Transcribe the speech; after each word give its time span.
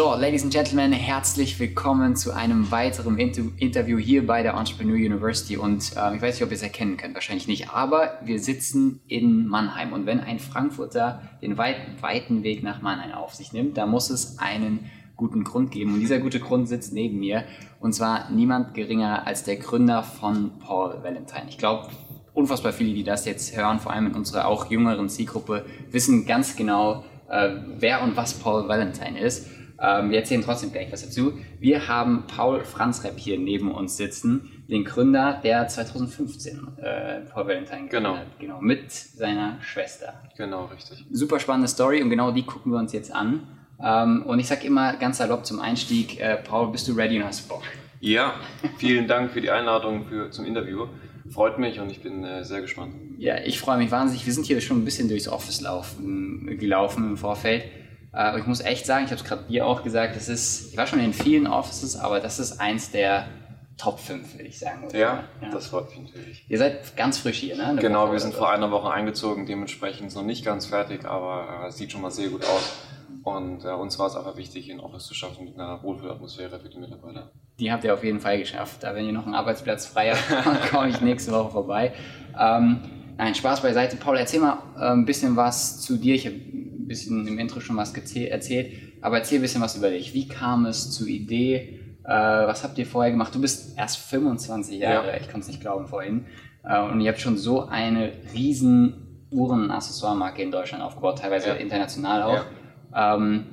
So, 0.00 0.14
Ladies 0.14 0.44
and 0.44 0.50
Gentlemen, 0.50 0.92
herzlich 0.92 1.60
willkommen 1.60 2.16
zu 2.16 2.32
einem 2.32 2.70
weiteren 2.70 3.18
Inter 3.18 3.42
Interview 3.58 3.98
hier 3.98 4.26
bei 4.26 4.42
der 4.42 4.54
Entrepreneur 4.54 4.96
University. 4.96 5.58
Und 5.58 5.94
äh, 5.94 6.16
ich 6.16 6.22
weiß 6.22 6.36
nicht, 6.36 6.42
ob 6.42 6.48
ihr 6.48 6.54
es 6.54 6.62
erkennen 6.62 6.96
könnt, 6.96 7.12
wahrscheinlich 7.12 7.46
nicht, 7.46 7.68
aber 7.68 8.18
wir 8.24 8.38
sitzen 8.38 9.02
in 9.08 9.46
Mannheim. 9.46 9.92
Und 9.92 10.06
wenn 10.06 10.20
ein 10.20 10.38
Frankfurter 10.38 11.20
den 11.42 11.58
weiten, 11.58 12.00
weiten 12.00 12.42
Weg 12.44 12.62
nach 12.62 12.80
Mannheim 12.80 13.12
auf 13.12 13.34
sich 13.34 13.52
nimmt, 13.52 13.76
da 13.76 13.84
muss 13.84 14.08
es 14.08 14.38
einen 14.38 14.90
guten 15.16 15.44
Grund 15.44 15.70
geben. 15.70 15.92
Und 15.92 16.00
dieser 16.00 16.18
gute 16.18 16.40
Grund 16.40 16.66
sitzt 16.66 16.94
neben 16.94 17.18
mir. 17.18 17.44
Und 17.78 17.92
zwar 17.92 18.30
niemand 18.30 18.72
geringer 18.72 19.26
als 19.26 19.44
der 19.44 19.56
Gründer 19.56 20.02
von 20.02 20.58
Paul 20.60 21.02
Valentine. 21.02 21.44
Ich 21.50 21.58
glaube, 21.58 21.88
unfassbar 22.32 22.72
viele, 22.72 22.94
die 22.94 23.04
das 23.04 23.26
jetzt 23.26 23.54
hören, 23.54 23.80
vor 23.80 23.92
allem 23.92 24.06
in 24.06 24.14
unserer 24.14 24.46
auch 24.46 24.70
jüngeren 24.70 25.10
Zielgruppe, 25.10 25.66
wissen 25.90 26.24
ganz 26.24 26.56
genau, 26.56 27.04
äh, 27.28 27.50
wer 27.76 28.02
und 28.02 28.16
was 28.16 28.32
Paul 28.32 28.66
Valentine 28.66 29.20
ist. 29.20 29.59
Ähm, 29.80 30.10
wir 30.10 30.18
erzählen 30.18 30.42
trotzdem 30.42 30.72
gleich 30.72 30.92
was 30.92 31.02
dazu. 31.02 31.32
Wir 31.58 31.88
haben 31.88 32.24
Paul 32.26 32.64
Franzrepp 32.64 33.18
hier 33.18 33.38
neben 33.38 33.72
uns 33.72 33.96
sitzen, 33.96 34.64
den 34.68 34.84
Gründer, 34.84 35.40
der 35.42 35.66
2015 35.68 36.76
äh, 36.76 37.20
Paul 37.20 37.48
Valentine 37.48 37.88
genau. 37.88 38.16
hat. 38.16 38.38
Genau, 38.38 38.60
mit 38.60 38.92
seiner 38.92 39.60
Schwester. 39.62 40.14
Genau, 40.36 40.66
richtig. 40.66 41.06
Super 41.10 41.40
spannende 41.40 41.68
Story 41.68 42.02
und 42.02 42.10
genau 42.10 42.30
die 42.30 42.42
gucken 42.42 42.72
wir 42.72 42.78
uns 42.78 42.92
jetzt 42.92 43.12
an. 43.14 43.42
Ähm, 43.82 44.24
und 44.26 44.38
ich 44.38 44.48
sage 44.48 44.66
immer 44.66 44.94
ganz 44.96 45.18
salopp 45.18 45.46
zum 45.46 45.60
Einstieg, 45.60 46.20
äh, 46.20 46.36
Paul, 46.36 46.70
bist 46.70 46.86
du 46.86 46.92
ready 46.92 47.18
und 47.18 47.24
hast 47.24 47.48
Bock? 47.48 47.62
Ja, 48.00 48.34
vielen 48.78 49.08
Dank 49.08 49.30
für 49.30 49.40
die 49.40 49.50
Einladung 49.50 50.04
für, 50.04 50.30
zum 50.30 50.44
Interview. 50.44 50.86
Freut 51.30 51.58
mich 51.58 51.80
und 51.80 51.90
ich 51.90 52.02
bin 52.02 52.24
äh, 52.24 52.44
sehr 52.44 52.60
gespannt. 52.60 52.94
Ja, 53.18 53.38
ich 53.38 53.60
freue 53.60 53.78
mich 53.78 53.90
wahnsinnig. 53.90 54.26
Wir 54.26 54.32
sind 54.32 54.46
hier 54.46 54.60
schon 54.60 54.78
ein 54.78 54.84
bisschen 54.84 55.08
durchs 55.08 55.28
Office 55.28 55.60
laufen, 55.60 56.58
gelaufen 56.58 57.04
im 57.04 57.16
Vorfeld. 57.16 57.64
Aber 58.12 58.38
ich 58.38 58.46
muss 58.46 58.60
echt 58.60 58.86
sagen, 58.86 59.04
ich 59.04 59.10
habe 59.10 59.20
es 59.20 59.26
gerade 59.26 59.44
dir 59.44 59.66
auch 59.66 59.82
gesagt, 59.82 60.16
das 60.16 60.28
ist, 60.28 60.72
ich 60.72 60.76
war 60.76 60.86
schon 60.86 61.00
in 61.00 61.12
vielen 61.12 61.46
Offices, 61.46 61.96
aber 61.96 62.20
das 62.20 62.38
ist 62.38 62.60
eins 62.60 62.90
der 62.90 63.26
Top 63.76 63.98
5, 63.98 64.34
würde 64.34 64.48
ich 64.48 64.58
sagen. 64.58 64.84
Oder? 64.84 64.98
Ja, 64.98 65.24
das 65.52 65.68
freut 65.68 65.88
mich 65.90 66.00
natürlich. 66.00 66.44
Ihr 66.48 66.58
seid 66.58 66.96
ganz 66.96 67.18
frisch 67.18 67.38
hier, 67.38 67.56
ne? 67.56 67.66
Eine 67.66 67.80
genau, 67.80 68.04
Woche 68.04 68.12
wir 68.12 68.20
sind 68.20 68.34
vor 68.34 68.50
einer 68.50 68.70
Woche 68.70 68.90
eingezogen, 68.90 69.46
dementsprechend 69.46 70.14
noch 70.14 70.24
nicht 70.24 70.44
ganz 70.44 70.66
fertig, 70.66 71.06
aber 71.06 71.66
äh, 71.66 71.70
sieht 71.70 71.92
schon 71.92 72.02
mal 72.02 72.10
sehr 72.10 72.28
gut 72.28 72.44
aus. 72.44 72.72
Und 73.22 73.64
äh, 73.64 73.68
uns 73.68 73.98
war 73.98 74.06
es 74.06 74.16
einfach 74.16 74.36
wichtig, 74.36 74.66
hier 74.66 74.74
ein 74.74 74.80
Office 74.80 75.06
zu 75.06 75.14
schaffen 75.14 75.44
mit 75.44 75.54
einer 75.54 75.82
Wohlfühlatmosphäre 75.82 76.58
für 76.60 76.68
die 76.68 76.78
Mitarbeiter. 76.78 77.30
Die 77.58 77.70
habt 77.72 77.84
ihr 77.84 77.94
auf 77.94 78.04
jeden 78.04 78.20
Fall 78.20 78.38
geschafft. 78.38 78.82
Da 78.82 78.94
wenn 78.94 79.06
ihr 79.06 79.12
noch 79.12 79.26
einen 79.26 79.34
Arbeitsplatz 79.34 79.86
frei 79.86 80.12
habt, 80.14 80.70
komme 80.70 80.88
ich 80.88 81.00
nächste 81.00 81.32
Woche 81.32 81.50
vorbei. 81.50 81.92
Ähm, 82.38 82.80
nein, 83.16 83.34
Spaß 83.34 83.62
beiseite. 83.62 83.96
Paul, 83.96 84.16
erzähl 84.16 84.40
mal 84.40 84.58
äh, 84.76 84.90
ein 84.90 85.04
bisschen 85.04 85.36
was 85.36 85.80
zu 85.80 85.96
dir. 85.96 86.14
Ich 86.14 86.26
habe 86.26 86.36
bisschen 86.90 87.26
im 87.28 87.38
Intro 87.38 87.60
schon 87.60 87.76
was 87.76 87.94
erzählt, 87.94 88.74
aber 89.00 89.18
erzähl 89.18 89.38
ein 89.38 89.42
bisschen 89.42 89.62
was 89.62 89.76
über 89.76 89.90
dich. 89.90 90.12
Wie 90.12 90.26
kam 90.26 90.66
es 90.66 90.90
zur 90.90 91.06
Idee? 91.06 91.78
Äh, 92.04 92.08
was 92.10 92.64
habt 92.64 92.76
ihr 92.78 92.86
vorher 92.86 93.12
gemacht? 93.12 93.32
Du 93.34 93.40
bist 93.40 93.78
erst 93.78 93.98
25 93.98 94.80
Jahre, 94.80 95.08
Ja. 95.08 95.14
ich 95.16 95.22
konnte 95.30 95.40
es 95.40 95.46
nicht 95.48 95.60
glauben 95.60 95.86
vorhin. 95.86 96.26
Äh, 96.64 96.80
und 96.82 97.00
ihr 97.00 97.10
habt 97.12 97.20
schon 97.20 97.36
so 97.38 97.66
eine 97.66 98.12
riesen 98.34 99.26
Uhren-Accessoire-Marke 99.30 100.42
in 100.42 100.50
Deutschland 100.50 100.82
aufgebaut, 100.82 101.20
teilweise 101.20 101.50
Ja. 101.50 101.54
international 101.54 102.22
auch. 102.24 102.44
Ähm, 102.94 103.46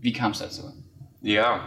wie 0.00 0.12
kam 0.12 0.30
es 0.30 0.38
dazu? 0.38 0.62
Ja, 1.22 1.60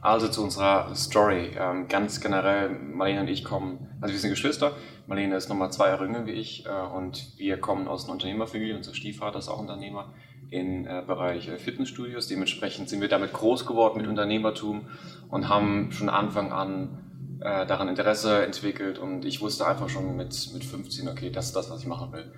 also 0.00 0.28
zu 0.28 0.44
unserer 0.44 0.94
Story. 0.94 1.50
Ähm, 1.58 1.88
ganz 1.88 2.20
generell, 2.20 2.70
Marlene 2.70 3.22
und 3.22 3.28
ich 3.28 3.42
kommen, 3.42 3.88
also 4.00 4.14
wir 4.14 4.20
sind 4.20 4.30
Geschwister. 4.30 4.76
Marlene 5.10 5.34
ist 5.34 5.48
nochmal 5.48 5.72
zwei 5.72 5.88
Jahre 5.88 6.04
jünger 6.04 6.24
wie 6.24 6.30
ich 6.30 6.64
äh, 6.66 6.70
und 6.70 7.36
wir 7.36 7.58
kommen 7.58 7.88
aus 7.88 8.04
einer 8.04 8.12
Unternehmerfamilie. 8.12 8.76
Unser 8.76 8.94
Stiefvater 8.94 9.40
ist 9.40 9.48
auch 9.48 9.58
Unternehmer 9.58 10.14
im 10.50 10.86
äh, 10.86 11.02
Bereich 11.04 11.48
äh, 11.48 11.58
Fitnessstudios. 11.58 12.28
Dementsprechend 12.28 12.88
sind 12.88 13.00
wir 13.00 13.08
damit 13.08 13.32
groß 13.32 13.66
geworden 13.66 13.98
mit 13.98 14.06
Unternehmertum 14.06 14.86
und 15.28 15.48
haben 15.48 15.90
schon 15.90 16.08
Anfang 16.08 16.52
an 16.52 17.00
äh, 17.40 17.66
daran 17.66 17.88
Interesse 17.88 18.44
entwickelt 18.44 19.00
und 19.00 19.24
ich 19.24 19.40
wusste 19.40 19.66
einfach 19.66 19.88
schon 19.88 20.16
mit, 20.16 20.50
mit 20.54 20.64
15, 20.64 21.08
okay, 21.08 21.30
das 21.30 21.46
ist 21.46 21.56
das, 21.56 21.70
was 21.70 21.80
ich 21.80 21.88
machen 21.88 22.12
will. 22.12 22.32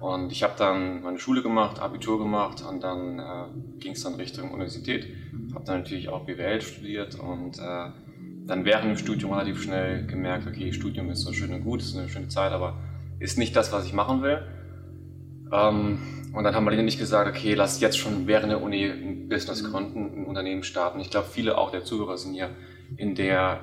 Und 0.00 0.32
ich 0.32 0.42
habe 0.42 0.54
dann 0.56 1.02
meine 1.02 1.18
Schule 1.18 1.42
gemacht, 1.42 1.78
Abitur 1.78 2.18
gemacht 2.18 2.64
und 2.66 2.82
dann 2.82 3.18
äh, 3.18 3.80
ging 3.80 3.92
es 3.92 4.02
dann 4.02 4.14
Richtung 4.14 4.50
Universität. 4.50 5.08
Habe 5.54 5.66
dann 5.66 5.80
natürlich 5.80 6.08
auch 6.08 6.24
BWL 6.24 6.62
studiert 6.62 7.16
und 7.16 7.58
äh, 7.58 7.90
dann 8.46 8.64
während 8.64 8.84
dem 8.84 8.96
Studium 8.96 9.32
relativ 9.32 9.62
schnell 9.62 10.06
gemerkt, 10.06 10.46
okay, 10.46 10.72
Studium 10.72 11.10
ist 11.10 11.22
so 11.22 11.32
schön 11.32 11.52
und 11.52 11.64
gut, 11.64 11.80
ist 11.80 11.96
eine 11.96 12.08
schöne 12.08 12.28
Zeit, 12.28 12.52
aber 12.52 12.76
ist 13.18 13.38
nicht 13.38 13.56
das, 13.56 13.72
was 13.72 13.86
ich 13.86 13.92
machen 13.92 14.22
will. 14.22 14.42
Ähm, 15.52 15.98
und 16.34 16.44
dann 16.44 16.54
haben 16.54 16.66
und 16.66 16.88
ich 16.88 16.98
gesagt, 16.98 17.28
okay, 17.28 17.54
lass 17.54 17.80
jetzt 17.80 17.96
schon 17.96 18.26
während 18.26 18.50
der 18.50 18.60
Uni 18.60 18.84
ein 18.86 19.28
Business 19.28 19.62
gründen, 19.64 20.22
ein 20.22 20.26
Unternehmen 20.26 20.64
starten. 20.64 21.00
Ich 21.00 21.10
glaube, 21.10 21.28
viele 21.30 21.56
auch 21.56 21.70
der 21.70 21.84
Zuhörer 21.84 22.18
sind 22.18 22.34
hier 22.34 22.50
in 22.96 23.14
der 23.14 23.60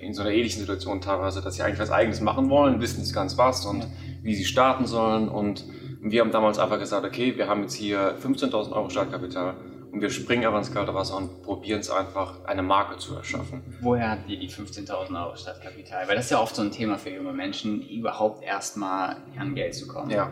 in 0.00 0.14
so 0.14 0.22
einer 0.22 0.32
ähnlichen 0.32 0.58
Situation 0.58 1.00
teilweise, 1.00 1.42
dass 1.42 1.54
sie 1.54 1.62
eigentlich 1.62 1.78
was 1.78 1.92
Eigenes 1.92 2.20
machen 2.20 2.50
wollen, 2.50 2.80
wissen 2.80 3.00
nicht 3.00 3.14
ganz 3.14 3.38
was 3.38 3.64
und 3.64 3.86
wie 4.24 4.34
sie 4.34 4.44
starten 4.44 4.84
sollen. 4.84 5.28
Und 5.28 5.64
wir 6.00 6.22
haben 6.22 6.32
damals 6.32 6.58
einfach 6.58 6.80
gesagt, 6.80 7.06
okay, 7.06 7.36
wir 7.36 7.46
haben 7.46 7.62
jetzt 7.62 7.74
hier 7.74 8.18
15.000 8.18 8.72
Euro 8.72 8.90
Startkapital 8.90 9.54
wir 10.00 10.10
springen 10.10 10.44
aber 10.46 10.58
ins 10.58 10.72
kalte 10.72 10.94
Wasser 10.94 11.16
und 11.16 11.42
probieren 11.42 11.80
es 11.80 11.90
einfach, 11.90 12.44
eine 12.44 12.62
Marke 12.62 12.98
zu 12.98 13.14
erschaffen. 13.14 13.62
Woher 13.80 14.10
habt 14.10 14.28
ihr 14.28 14.38
die 14.38 14.48
15.000 14.48 15.24
Euro 15.24 15.36
Stadtkapital? 15.36 16.08
Weil 16.08 16.16
das 16.16 16.26
ist 16.26 16.30
ja 16.30 16.40
oft 16.40 16.56
so 16.56 16.62
ein 16.62 16.70
Thema 16.70 16.98
für 16.98 17.10
junge 17.10 17.32
Menschen, 17.32 17.86
überhaupt 17.88 18.42
erstmal 18.42 19.16
an 19.38 19.54
Geld 19.54 19.74
zu 19.74 19.86
kommen. 19.86 20.10
Ja, 20.10 20.30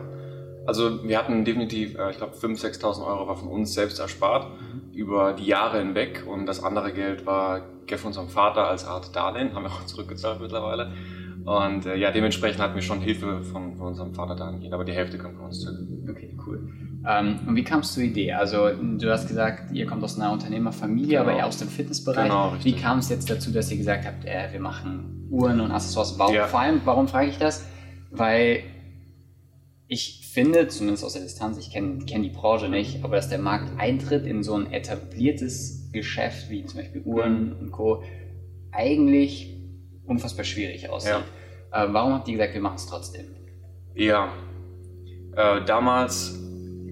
also 0.65 1.03
wir 1.03 1.17
hatten 1.17 1.43
definitiv, 1.43 1.97
äh, 1.97 2.11
ich 2.11 2.17
glaube, 2.17 2.35
5.000, 2.35 2.79
6.000 2.79 3.05
Euro 3.05 3.27
war 3.27 3.35
von 3.35 3.47
uns 3.47 3.73
selbst 3.73 3.99
erspart 3.99 4.47
über 4.93 5.33
die 5.33 5.45
Jahre 5.45 5.79
hinweg 5.79 6.25
und 6.27 6.45
das 6.45 6.63
andere 6.63 6.93
Geld 6.93 7.25
war 7.25 7.61
von 7.87 8.07
unserem 8.07 8.29
Vater 8.29 8.67
als 8.67 8.85
Art 8.85 9.13
Darlehen, 9.13 9.53
haben 9.53 9.63
wir 9.63 9.71
auch 9.71 9.85
zurückgezahlt 9.85 10.39
mittlerweile. 10.39 10.93
Und 11.43 11.85
äh, 11.85 11.95
ja, 11.95 12.11
dementsprechend 12.11 12.61
hatten 12.61 12.75
wir 12.75 12.81
schon 12.81 13.01
Hilfe 13.01 13.43
von, 13.43 13.75
von 13.75 13.87
unserem 13.87 14.13
Vater 14.13 14.35
dahingehend, 14.35 14.73
aber 14.73 14.85
die 14.85 14.93
Hälfte 14.93 15.17
kommt 15.17 15.35
von 15.35 15.45
uns 15.45 15.59
zurück. 15.59 15.79
Okay. 16.09 16.30
Ähm, 17.07 17.39
und 17.47 17.55
wie 17.55 17.63
kamst 17.63 17.91
du 17.91 18.01
zur 18.01 18.03
Idee? 18.03 18.33
Also 18.33 18.69
du 18.69 19.09
hast 19.11 19.27
gesagt, 19.27 19.71
ihr 19.73 19.85
kommt 19.87 20.03
aus 20.03 20.19
einer 20.19 20.31
Unternehmerfamilie, 20.31 21.17
Genau. 21.17 21.21
aber 21.21 21.33
eher 21.35 21.47
aus 21.47 21.57
dem 21.57 21.67
Fitnessbereich. 21.67 22.25
Genau, 22.25 22.51
wie 22.51 22.55
richtig. 22.69 22.81
kam 22.83 22.99
es 22.99 23.09
jetzt 23.09 23.29
dazu, 23.29 23.51
dass 23.51 23.71
ihr 23.71 23.77
gesagt 23.77 24.05
habt, 24.05 24.23
äh, 24.25 24.49
wir 24.51 24.59
machen 24.59 25.27
Uhren 25.31 25.59
und 25.61 25.71
Accessoires? 25.71 26.17
Warum, 26.19 26.35
Ja. 26.35 26.47
Vor 26.47 26.59
allem, 26.59 26.81
warum 26.85 27.07
frage 27.07 27.29
ich 27.29 27.37
das? 27.39 27.65
Weil 28.11 28.63
ich 29.87 30.29
finde, 30.31 30.67
zumindest 30.67 31.03
aus 31.03 31.13
der 31.13 31.23
Distanz, 31.23 31.57
ich 31.57 31.71
kenne 31.71 32.05
kenn 32.05 32.21
die 32.23 32.29
Branche 32.29 32.69
nicht, 32.69 33.03
aber 33.03 33.15
dass 33.15 33.29
der 33.29 33.39
Markt 33.39 33.71
eintritt 33.79 34.25
in 34.25 34.43
so 34.43 34.53
ein 34.55 34.71
etabliertes 34.71 35.89
Geschäft 35.91 36.49
wie 36.49 36.63
zum 36.65 36.79
Beispiel 36.79 37.01
Uhren 37.03 37.53
und 37.53 37.71
Co. 37.71 38.03
eigentlich 38.71 39.57
unfassbar 40.05 40.45
schwierig 40.45 40.89
aussieht. 40.89 41.13
Äh, 41.71 41.87
warum 41.89 42.13
habt 42.13 42.27
ihr 42.27 42.35
gesagt, 42.37 42.53
wir 42.53 42.61
machen 42.61 42.75
es 42.75 42.85
trotzdem? 42.85 43.25
Ja, 43.95 44.31
äh, 45.35 45.63
damals, 45.65 46.37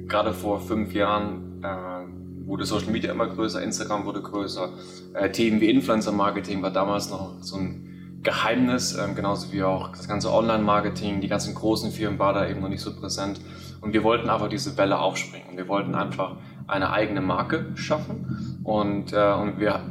gerade 0.09 0.33
vor 0.33 0.59
fünf 0.59 0.93
Jahren, 0.93 1.63
äh, 1.63 2.47
wurde 2.47 2.65
Social 2.65 2.91
Media 2.91 3.11
immer 3.11 3.27
größer, 3.27 3.61
Instagram 3.61 4.05
wurde 4.05 4.21
größer. 4.21 4.69
Äh, 5.13 5.31
Themen 5.31 5.61
wie 5.61 5.69
Influencer-Marketing 5.69 6.61
war 6.61 6.71
damals 6.71 7.09
noch 7.09 7.35
so 7.41 7.57
ein 7.57 8.19
Geheimnis, 8.23 8.97
ähm, 8.97 9.15
genauso 9.15 9.53
wie 9.53 9.63
auch 9.63 9.89
das 9.89 10.07
ganze 10.07 10.33
Online-Marketing, 10.33 11.21
die 11.21 11.27
ganzen 11.27 11.53
großen 11.55 11.91
Firmen 11.91 12.19
war 12.19 12.33
da 12.33 12.49
eben 12.49 12.59
noch 12.59 12.69
nicht 12.69 12.81
so 12.81 12.93
präsent. 12.93 13.39
Und 13.81 13.93
wir 13.93 14.03
wollten 14.03 14.29
einfach 14.29 14.49
diese 14.49 14.77
Welle 14.77 14.99
aufspringen. 14.99 15.55
Wir 15.55 15.69
wollten 15.69 15.95
einfach 15.95 16.35
eine 16.67 16.91
eigene 16.91 17.21
Marke 17.21 17.67
schaffen 17.75 18.59
und, 18.63 19.13
äh, 19.13 19.33
und 19.33 19.59
wir 19.59 19.81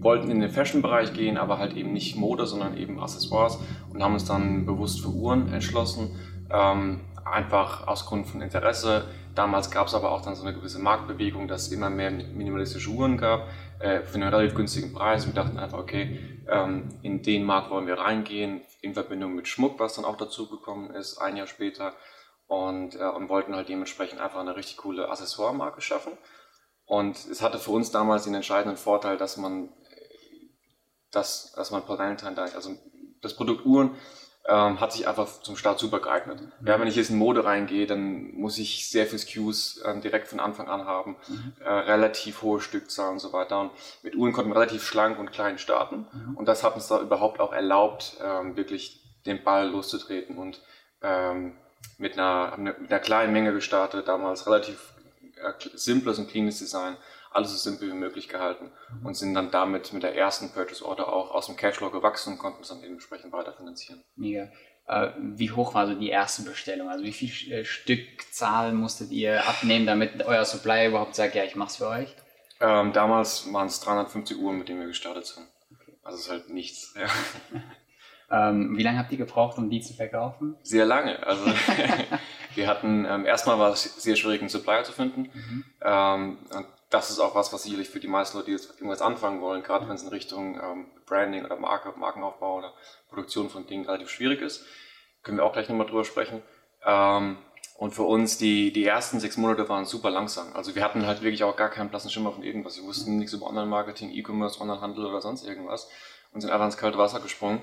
wollten 0.00 0.30
in 0.30 0.40
den 0.40 0.50
Fashion-Bereich 0.50 1.12
gehen, 1.12 1.36
aber 1.36 1.58
halt 1.58 1.74
eben 1.76 1.92
nicht 1.92 2.16
Mode, 2.16 2.46
sondern 2.46 2.76
eben 2.76 3.00
Accessoires 3.00 3.60
und 3.92 4.02
haben 4.02 4.14
uns 4.14 4.24
dann 4.24 4.66
bewusst 4.66 5.00
für 5.00 5.10
Uhren 5.10 5.52
entschlossen, 5.52 6.10
ähm, 6.50 7.00
einfach 7.24 7.86
aus 7.86 8.06
Grund 8.06 8.26
von 8.26 8.40
Interesse. 8.42 9.04
Damals 9.34 9.70
gab 9.70 9.86
es 9.86 9.94
aber 9.94 10.10
auch 10.12 10.22
dann 10.22 10.34
so 10.34 10.42
eine 10.42 10.54
gewisse 10.54 10.78
Marktbewegung, 10.78 11.48
dass 11.48 11.66
es 11.66 11.72
immer 11.72 11.88
mehr 11.88 12.10
minimalistische 12.10 12.90
Uhren 12.90 13.16
gab, 13.16 13.48
äh, 13.78 14.02
für 14.02 14.16
einen 14.16 14.28
relativ 14.28 14.54
günstigen 14.54 14.92
Preis. 14.92 15.26
Wir 15.26 15.32
dachten 15.32 15.58
einfach, 15.58 15.78
okay, 15.78 16.42
ähm, 16.48 16.88
in 17.02 17.22
den 17.22 17.44
Markt 17.44 17.70
wollen 17.70 17.86
wir 17.86 17.98
reingehen, 17.98 18.62
in 18.82 18.94
Verbindung 18.94 19.34
mit 19.34 19.48
Schmuck, 19.48 19.78
was 19.78 19.94
dann 19.94 20.04
auch 20.04 20.16
dazu 20.16 20.48
gekommen 20.48 20.90
ist, 20.90 21.18
ein 21.18 21.36
Jahr 21.36 21.46
später. 21.46 21.94
Und, 22.46 22.96
äh, 22.96 23.04
und 23.04 23.30
wollten 23.30 23.56
halt 23.56 23.68
dementsprechend 23.70 24.20
einfach 24.20 24.40
eine 24.40 24.54
richtig 24.56 24.76
coole 24.76 25.08
Accessoire-Marke 25.08 25.80
schaffen. 25.80 26.12
Und 26.84 27.16
es 27.16 27.40
hatte 27.40 27.58
für 27.58 27.70
uns 27.70 27.90
damals 27.90 28.24
den 28.24 28.34
entscheidenden 28.34 28.76
Vorteil, 28.76 29.16
dass 29.16 29.38
man, 29.38 29.70
dass, 31.10 31.52
dass 31.52 31.70
man 31.70 31.88
Valentine, 31.88 32.38
also 32.38 32.76
das 33.22 33.34
Produkt 33.34 33.64
Uhren, 33.64 33.92
ähm, 34.48 34.80
hat 34.80 34.92
sich 34.92 35.06
einfach 35.06 35.40
zum 35.42 35.56
Start 35.56 35.78
super 35.78 36.00
geeignet. 36.00 36.40
Mhm. 36.40 36.66
Ja, 36.66 36.80
wenn 36.80 36.88
ich 36.88 36.96
jetzt 36.96 37.10
in 37.10 37.16
Mode 37.16 37.44
reingehe, 37.44 37.86
dann 37.86 38.34
muss 38.34 38.58
ich 38.58 38.88
sehr 38.88 39.06
viel 39.06 39.18
SKUs 39.18 39.78
äh, 39.78 40.00
direkt 40.00 40.28
von 40.28 40.40
Anfang 40.40 40.68
an 40.68 40.84
haben, 40.84 41.16
mhm. 41.28 41.52
äh, 41.60 41.68
relativ 41.68 42.42
hohe 42.42 42.60
Stückzahlen 42.60 43.14
und 43.14 43.18
so 43.20 43.32
weiter. 43.32 43.60
Und 43.60 43.70
mit 44.02 44.16
Uhren 44.16 44.32
konnten 44.32 44.50
wir 44.50 44.56
relativ 44.56 44.84
schlank 44.84 45.18
und 45.18 45.30
klein 45.30 45.58
starten. 45.58 46.06
Mhm. 46.12 46.36
Und 46.36 46.46
das 46.46 46.64
hat 46.64 46.74
uns 46.74 46.88
da 46.88 47.00
überhaupt 47.00 47.40
auch 47.40 47.52
erlaubt, 47.52 48.16
ähm, 48.22 48.56
wirklich 48.56 49.00
den 49.26 49.44
Ball 49.44 49.68
loszutreten 49.68 50.36
und 50.36 50.60
ähm, 51.02 51.56
mit, 51.98 52.18
einer, 52.18 52.56
mit 52.58 52.90
einer 52.90 52.98
kleinen 52.98 53.32
Menge 53.32 53.52
gestartet, 53.52 54.08
damals 54.08 54.46
relativ 54.46 54.94
äh, 55.36 55.52
simples 55.74 56.18
und 56.18 56.28
cleanes 56.28 56.58
Design, 56.58 56.96
alles 57.34 57.52
so 57.52 57.56
simpel 57.56 57.88
wie 57.88 57.96
möglich 57.96 58.28
gehalten 58.28 58.70
und 59.04 59.14
sind 59.14 59.34
dann 59.34 59.50
damit 59.50 59.92
mit 59.92 60.02
der 60.02 60.16
ersten 60.16 60.50
Purchase 60.50 60.84
Order 60.84 61.12
auch 61.12 61.30
aus 61.30 61.46
dem 61.46 61.56
Cashflow 61.56 61.90
gewachsen 61.90 62.34
und 62.34 62.38
konnten 62.38 62.62
es 62.62 62.68
dann 62.68 62.82
dementsprechend 62.82 63.32
weiterfinanzieren. 63.32 64.02
Mega. 64.16 64.50
Äh, 64.86 65.10
wie 65.18 65.50
hoch 65.50 65.74
war 65.74 65.86
so 65.86 65.94
die 65.94 66.10
erste 66.10 66.42
Bestellung? 66.42 66.88
Also 66.88 67.04
wie 67.04 67.12
viel 67.12 67.52
äh, 67.52 67.64
Stückzahl 67.64 68.72
musstet 68.72 69.10
ihr 69.10 69.46
abnehmen, 69.46 69.86
damit 69.86 70.24
euer 70.24 70.44
Supply 70.44 70.88
überhaupt 70.88 71.14
sagt, 71.14 71.34
ja, 71.34 71.44
ich 71.44 71.54
mach's 71.54 71.76
für 71.76 71.88
euch? 71.88 72.14
Ähm, 72.60 72.92
damals 72.92 73.52
waren 73.52 73.66
es 73.66 73.80
350 73.80 74.38
Uhr, 74.38 74.52
mit 74.52 74.68
denen 74.68 74.80
wir 74.80 74.86
gestartet 74.86 75.26
sind. 75.26 75.46
Okay. 75.72 75.96
Also 76.02 76.18
es 76.18 76.24
ist 76.24 76.30
halt 76.30 76.50
nichts. 76.50 76.94
Ja. 76.96 77.58
Ähm, 78.32 78.78
wie 78.78 78.82
lange 78.82 78.98
habt 78.98 79.12
ihr 79.12 79.18
gebraucht, 79.18 79.58
um 79.58 79.68
die 79.68 79.82
zu 79.82 79.92
verkaufen? 79.92 80.56
Sehr 80.62 80.86
lange. 80.86 81.24
Also 81.26 81.44
wir 82.54 82.66
hatten 82.66 83.04
ähm, 83.04 83.26
erstmal 83.26 83.58
war 83.58 83.72
es 83.72 83.82
sehr 84.02 84.16
schwierig, 84.16 84.40
einen 84.40 84.48
Supplier 84.48 84.84
zu 84.84 84.92
finden. 84.92 85.28
Mhm. 85.34 85.64
Ähm, 85.82 86.38
das 86.92 87.10
ist 87.10 87.18
auch 87.18 87.34
was, 87.34 87.52
was 87.52 87.62
sicherlich 87.62 87.88
für 87.88 88.00
die 88.00 88.08
meisten 88.08 88.36
Leute, 88.36 88.46
die 88.46 88.52
jetzt 88.52 88.70
irgendwas 88.74 89.00
anfangen 89.00 89.40
wollen, 89.40 89.62
gerade 89.62 89.88
wenn 89.88 89.94
es 89.94 90.02
in 90.02 90.08
Richtung 90.08 90.60
ähm, 90.60 90.86
Branding 91.06 91.44
oder 91.44 91.56
Marke, 91.56 91.92
Markenaufbau 91.98 92.58
oder 92.58 92.74
Produktion 93.08 93.48
von 93.48 93.66
Dingen 93.66 93.86
relativ 93.86 94.10
schwierig 94.10 94.42
ist. 94.42 94.64
Können 95.22 95.38
wir 95.38 95.44
auch 95.44 95.52
gleich 95.52 95.68
nochmal 95.68 95.86
drüber 95.86 96.04
sprechen. 96.04 96.42
Ähm, 96.84 97.38
und 97.78 97.92
für 97.92 98.02
uns, 98.02 98.36
die, 98.36 98.72
die 98.72 98.84
ersten 98.84 99.20
sechs 99.20 99.36
Monate 99.36 99.68
waren 99.68 99.86
super 99.86 100.10
langsam. 100.10 100.54
Also 100.54 100.74
wir 100.74 100.84
hatten 100.84 101.06
halt 101.06 101.22
wirklich 101.22 101.42
auch 101.44 101.56
gar 101.56 101.70
keinen 101.70 101.88
blassen 101.88 102.10
Schimmer 102.10 102.32
von 102.32 102.42
irgendwas. 102.42 102.76
Wir 102.76 102.84
wussten 102.84 103.18
nichts 103.18 103.32
über 103.32 103.46
Online-Marketing, 103.46 104.10
E-Commerce, 104.10 104.60
Online-Handel 104.60 105.06
oder 105.06 105.20
sonst 105.20 105.44
irgendwas 105.44 105.88
und 106.32 106.42
sind 106.42 106.50
einfach 106.50 106.66
ins 106.66 106.76
kalte 106.76 106.98
Wasser 106.98 107.20
gesprungen. 107.20 107.62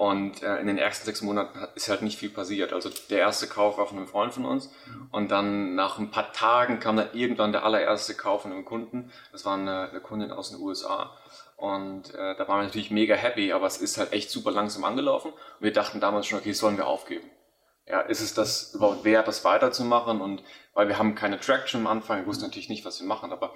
Und 0.00 0.42
äh, 0.42 0.56
in 0.60 0.66
den 0.66 0.78
ersten 0.78 1.04
sechs 1.04 1.20
Monaten 1.20 1.58
ist 1.74 1.90
halt 1.90 2.00
nicht 2.00 2.18
viel 2.18 2.30
passiert. 2.30 2.72
Also 2.72 2.88
der 3.10 3.18
erste 3.18 3.46
Kauf 3.46 3.76
war 3.76 3.86
von 3.86 3.98
einem 3.98 4.06
Freund 4.06 4.32
von 4.32 4.46
uns 4.46 4.72
und 5.12 5.30
dann 5.30 5.74
nach 5.74 5.98
ein 5.98 6.10
paar 6.10 6.32
Tagen 6.32 6.80
kam 6.80 6.96
dann 6.96 7.10
irgendwann 7.12 7.52
der 7.52 7.66
allererste 7.66 8.14
Kauf 8.14 8.40
von 8.40 8.50
einem 8.50 8.64
Kunden. 8.64 9.12
Das 9.30 9.44
war 9.44 9.58
eine, 9.58 9.90
eine 9.90 10.00
Kundin 10.00 10.32
aus 10.32 10.52
den 10.52 10.60
USA. 10.62 11.14
Und 11.58 12.14
äh, 12.14 12.34
da 12.34 12.48
waren 12.48 12.60
wir 12.60 12.64
natürlich 12.64 12.90
mega 12.90 13.14
happy, 13.14 13.52
aber 13.52 13.66
es 13.66 13.76
ist 13.76 13.98
halt 13.98 14.14
echt 14.14 14.30
super 14.30 14.50
langsam 14.50 14.84
angelaufen. 14.84 15.32
Und 15.32 15.60
wir 15.60 15.72
dachten 15.74 16.00
damals 16.00 16.26
schon, 16.26 16.38
okay, 16.38 16.54
sollen 16.54 16.78
wir 16.78 16.86
aufgeben? 16.86 17.28
Ja, 17.86 18.00
ist 18.00 18.22
es 18.22 18.32
das 18.32 18.72
überhaupt 18.72 19.04
wert, 19.04 19.28
das 19.28 19.44
weiterzumachen? 19.44 20.22
Und 20.22 20.42
weil 20.72 20.88
wir 20.88 20.96
haben 20.96 21.14
keine 21.14 21.38
Traction 21.38 21.82
am 21.82 21.86
Anfang, 21.86 22.20
wir 22.20 22.26
wussten 22.26 22.44
natürlich 22.44 22.70
nicht, 22.70 22.86
was 22.86 22.98
wir 23.00 23.06
machen, 23.06 23.32
aber 23.32 23.52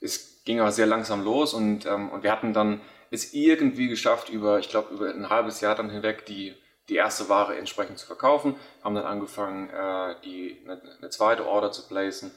es 0.00 0.42
ging 0.44 0.58
aber 0.58 0.72
sehr 0.72 0.86
langsam 0.86 1.22
los 1.22 1.54
und, 1.54 1.86
ähm, 1.86 2.10
und 2.10 2.24
wir 2.24 2.32
hatten 2.32 2.52
dann 2.52 2.80
es 3.10 3.34
irgendwie 3.34 3.88
geschafft, 3.88 4.28
über, 4.28 4.58
ich 4.58 4.68
glaube, 4.68 4.94
über 4.94 5.08
ein 5.10 5.28
halbes 5.28 5.60
Jahr 5.60 5.74
dann 5.74 5.90
hinweg 5.90 6.26
die, 6.26 6.54
die 6.88 6.96
erste 6.96 7.28
Ware 7.28 7.56
entsprechend 7.56 7.98
zu 7.98 8.06
verkaufen, 8.06 8.56
haben 8.82 8.94
dann 8.94 9.04
angefangen, 9.04 9.68
äh, 9.70 10.14
die, 10.24 10.60
eine, 10.64 10.80
eine, 10.98 11.10
zweite 11.10 11.46
Order 11.46 11.72
zu 11.72 11.86
placen 11.86 12.32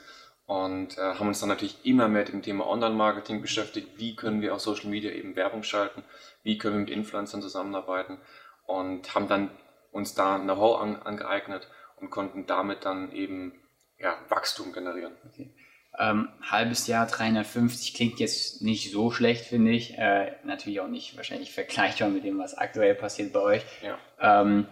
und 0.45 0.97
äh, 0.97 1.01
haben 1.01 1.27
uns 1.27 1.39
dann 1.39 1.49
natürlich 1.49 1.85
immer 1.85 2.07
mehr 2.07 2.23
mit 2.23 2.33
dem 2.33 2.41
Thema 2.41 2.67
Online-Marketing 2.67 3.41
beschäftigt. 3.41 3.97
Wie 3.97 4.15
können 4.15 4.41
wir 4.41 4.53
auf 4.53 4.61
Social 4.61 4.89
Media 4.89 5.11
eben 5.11 5.35
Werbung 5.35 5.63
schalten? 5.63 6.03
Wie 6.43 6.57
können 6.57 6.75
wir 6.75 6.81
mit 6.81 6.89
Influencern 6.89 7.41
zusammenarbeiten? 7.41 8.19
Und 8.65 9.13
haben 9.15 9.27
dann 9.27 9.51
uns 9.91 10.15
da 10.15 10.39
Know-how 10.39 10.81
an, 10.81 11.01
angeeignet 11.01 11.67
und 11.97 12.09
konnten 12.09 12.45
damit 12.45 12.85
dann 12.85 13.11
eben 13.11 13.53
ja, 13.97 14.17
Wachstum 14.29 14.73
generieren. 14.73 15.13
Okay. 15.29 15.53
Ähm, 15.99 16.29
halbes 16.41 16.87
Jahr 16.87 17.05
350 17.05 17.93
klingt 17.93 18.19
jetzt 18.19 18.63
nicht 18.63 18.91
so 18.91 19.11
schlecht, 19.11 19.45
finde 19.45 19.71
ich. 19.71 19.97
Äh, 19.97 20.33
natürlich 20.43 20.79
auch 20.79 20.87
nicht 20.87 21.15
wahrscheinlich 21.15 21.53
vergleichbar 21.53 22.09
mit 22.09 22.23
dem, 22.23 22.39
was 22.39 22.57
aktuell 22.57 22.95
passiert 22.95 23.31
bei 23.31 23.39
euch. 23.39 23.61
Ja. 23.83 23.97
Ähm, 24.41 24.67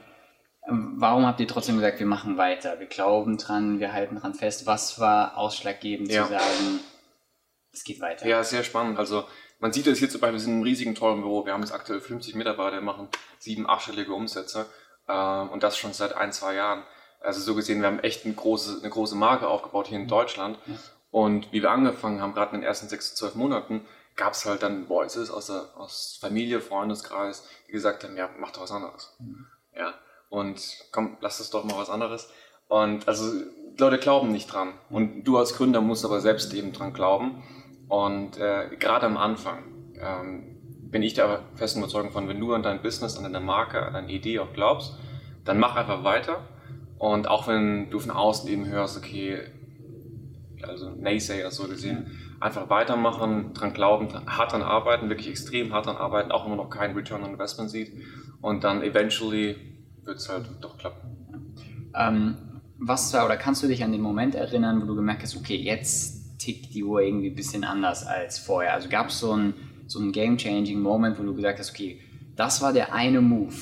warum 0.67 1.25
habt 1.27 1.39
ihr 1.39 1.47
trotzdem 1.47 1.75
gesagt, 1.75 1.99
wir 1.99 2.07
machen 2.07 2.37
weiter? 2.37 2.79
Wir 2.79 2.87
glauben 2.87 3.37
dran, 3.37 3.79
wir 3.79 3.93
halten 3.93 4.15
dran 4.15 4.33
fest. 4.33 4.65
Was 4.65 4.99
war 4.99 5.37
ausschlaggebend 5.37 6.11
ja. 6.11 6.23
zu 6.23 6.31
sagen, 6.31 6.79
es 7.71 7.83
geht 7.83 8.01
weiter? 8.01 8.27
Ja, 8.27 8.43
sehr 8.43 8.63
spannend. 8.63 8.97
Also 8.97 9.25
man 9.59 9.71
sieht 9.71 9.85
das 9.85 9.99
hier 9.99 10.09
zum 10.09 10.21
Beispiel, 10.21 10.33
wir 10.33 10.39
sind 10.39 10.53
in 10.53 10.57
einem 10.57 10.63
riesigen, 10.63 10.95
tollen 10.95 11.21
Büro. 11.21 11.45
Wir 11.45 11.53
haben 11.53 11.61
jetzt 11.61 11.73
aktuell 11.73 12.01
50 12.01 12.33
Mitarbeiter, 12.33 12.81
machen 12.81 13.09
sieben, 13.37 13.69
achtstellige 13.69 14.13
Umsätze 14.13 14.65
äh, 15.07 15.13
und 15.13 15.61
das 15.61 15.77
schon 15.77 15.93
seit 15.93 16.15
ein, 16.15 16.31
zwei 16.31 16.55
Jahren. 16.55 16.83
Also 17.19 17.41
so 17.41 17.53
gesehen, 17.53 17.81
wir 17.81 17.87
haben 17.87 17.99
echt 17.99 18.25
eine 18.25 18.33
große, 18.33 18.79
eine 18.79 18.89
große 18.89 19.15
Marke 19.15 19.47
aufgebaut 19.47 19.87
hier 19.87 19.99
in 19.99 20.07
Deutschland. 20.07 20.57
Und 21.11 21.51
wie 21.51 21.61
wir 21.61 21.71
angefangen 21.71 22.21
haben, 22.21 22.33
gerade 22.33 22.55
in 22.55 22.61
den 22.61 22.67
ersten 22.67 22.87
sechs 22.87 23.09
zu 23.09 23.15
zwölf 23.15 23.35
Monaten, 23.35 23.85
gab 24.15 24.33
es 24.33 24.45
halt 24.45 24.63
dann 24.63 24.89
Voices 24.89 25.29
aus, 25.29 25.47
der, 25.47 25.69
aus 25.75 26.17
Familie, 26.19 26.61
Freundeskreis, 26.61 27.47
die 27.67 27.71
gesagt 27.71 28.03
haben, 28.03 28.15
ja, 28.17 28.29
mach 28.39 28.51
doch 28.51 28.61
was 28.61 28.71
anderes. 28.71 29.15
Mhm. 29.19 29.47
Ja, 29.75 29.93
und 30.29 30.85
komm, 30.91 31.17
lass 31.21 31.39
das 31.39 31.49
doch 31.49 31.63
mal 31.63 31.77
was 31.77 31.89
anderes. 31.89 32.29
Und 32.67 33.07
also 33.07 33.31
Leute 33.77 33.97
glauben 33.97 34.31
nicht 34.31 34.51
dran. 34.51 34.73
Und 34.89 35.23
du 35.23 35.37
als 35.37 35.55
Gründer 35.55 35.81
musst 35.81 36.05
aber 36.05 36.21
selbst 36.21 36.53
eben 36.53 36.71
dran 36.71 36.93
glauben. 36.93 37.43
Und 37.87 38.37
äh, 38.37 38.69
gerade 38.79 39.05
am 39.05 39.17
Anfang 39.17 39.63
ähm, 39.99 40.57
bin 40.89 41.03
ich 41.03 41.13
der 41.13 41.41
festen 41.55 41.79
Überzeugung 41.79 42.11
von, 42.11 42.27
wenn 42.27 42.39
du 42.39 42.53
an 42.53 42.63
dein 42.63 42.81
Business, 42.81 43.17
an 43.17 43.23
deine 43.23 43.39
Marke, 43.39 43.81
an 43.85 43.93
deine 43.93 44.11
Idee 44.11 44.39
auch 44.39 44.53
glaubst, 44.53 44.97
dann 45.43 45.59
mach 45.59 45.75
einfach 45.75 46.03
weiter. 46.03 46.47
Und 46.97 47.27
auch 47.27 47.47
wenn 47.47 47.89
du 47.89 47.99
von 47.99 48.11
außen 48.11 48.47
eben 48.49 48.67
hörst, 48.67 48.97
okay, 48.97 49.41
also 50.67 50.89
Naysayer 50.89 51.51
so 51.51 51.67
gesehen, 51.67 52.11
einfach 52.39 52.69
weitermachen, 52.69 53.53
dran 53.53 53.73
glauben, 53.73 54.09
hart 54.27 54.51
dran 54.51 54.61
arbeiten, 54.61 55.09
wirklich 55.09 55.29
extrem 55.29 55.73
hart 55.73 55.85
dran 55.85 55.97
arbeiten, 55.97 56.31
auch 56.31 56.47
man 56.47 56.57
noch 56.57 56.69
keinen 56.69 56.95
Return 56.95 57.23
on 57.23 57.31
Investment 57.31 57.69
sieht 57.69 57.93
und 58.41 58.63
dann 58.63 58.83
eventually 58.83 59.55
wird 60.03 60.17
es 60.17 60.29
halt 60.29 60.45
doch 60.61 60.77
klappen. 60.77 61.55
Ähm, 61.95 62.37
was 62.79 63.13
war, 63.13 63.25
oder 63.25 63.37
kannst 63.37 63.61
du 63.61 63.67
dich 63.67 63.83
an 63.83 63.91
den 63.91 64.01
Moment 64.01 64.35
erinnern, 64.35 64.81
wo 64.81 64.87
du 64.87 64.95
gemerkt 64.95 65.21
hast, 65.21 65.37
okay, 65.37 65.55
jetzt 65.55 66.39
tickt 66.39 66.73
die 66.73 66.83
Uhr 66.83 67.01
irgendwie 67.01 67.29
ein 67.29 67.35
bisschen 67.35 67.63
anders 67.63 68.05
als 68.05 68.39
vorher? 68.39 68.73
Also 68.73 68.89
gab 68.89 69.09
es 69.09 69.19
so 69.19 69.31
einen 69.33 69.53
so 69.85 69.99
game-changing 70.11 70.79
Moment, 70.79 71.19
wo 71.19 71.23
du 71.23 71.35
gesagt 71.35 71.59
hast, 71.59 71.71
okay, 71.71 72.01
das 72.35 72.61
war 72.61 72.73
der 72.73 72.93
eine 72.93 73.21
Move, 73.21 73.53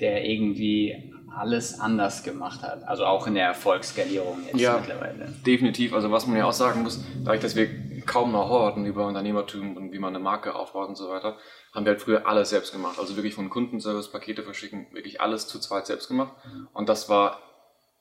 der 0.00 0.24
irgendwie 0.24 1.09
alles 1.34 1.78
anders 1.78 2.22
gemacht 2.22 2.62
hat. 2.62 2.84
Also 2.84 3.04
auch 3.04 3.26
in 3.26 3.34
der 3.34 3.46
Erfolgsskalierung 3.46 4.44
jetzt 4.46 4.58
ja, 4.58 4.78
mittlerweile. 4.78 5.32
Definitiv. 5.46 5.92
Also 5.92 6.10
was 6.10 6.26
man 6.26 6.36
ja 6.36 6.44
auch 6.44 6.52
sagen 6.52 6.82
muss, 6.82 7.02
dadurch, 7.24 7.40
dass 7.40 7.56
wir 7.56 7.68
kaum 8.06 8.30
Know-how 8.30 8.66
hatten 8.66 8.86
über 8.86 9.06
Unternehmertum 9.06 9.76
und 9.76 9.92
wie 9.92 9.98
man 9.98 10.14
eine 10.14 10.22
Marke 10.22 10.54
aufbaut 10.54 10.88
und 10.88 10.96
so 10.96 11.08
weiter, 11.08 11.38
haben 11.72 11.84
wir 11.84 11.92
halt 11.92 12.02
früher 12.02 12.26
alles 12.26 12.50
selbst 12.50 12.72
gemacht. 12.72 12.98
Also 12.98 13.16
wirklich 13.16 13.34
von 13.34 13.50
Kundenservice, 13.50 14.10
Pakete 14.10 14.42
verschicken, 14.42 14.88
wirklich 14.92 15.20
alles 15.20 15.46
zu 15.46 15.58
zweit 15.60 15.86
selbst 15.86 16.08
gemacht. 16.08 16.32
Mhm. 16.44 16.68
Und 16.72 16.88
das 16.88 17.08
war 17.08 17.40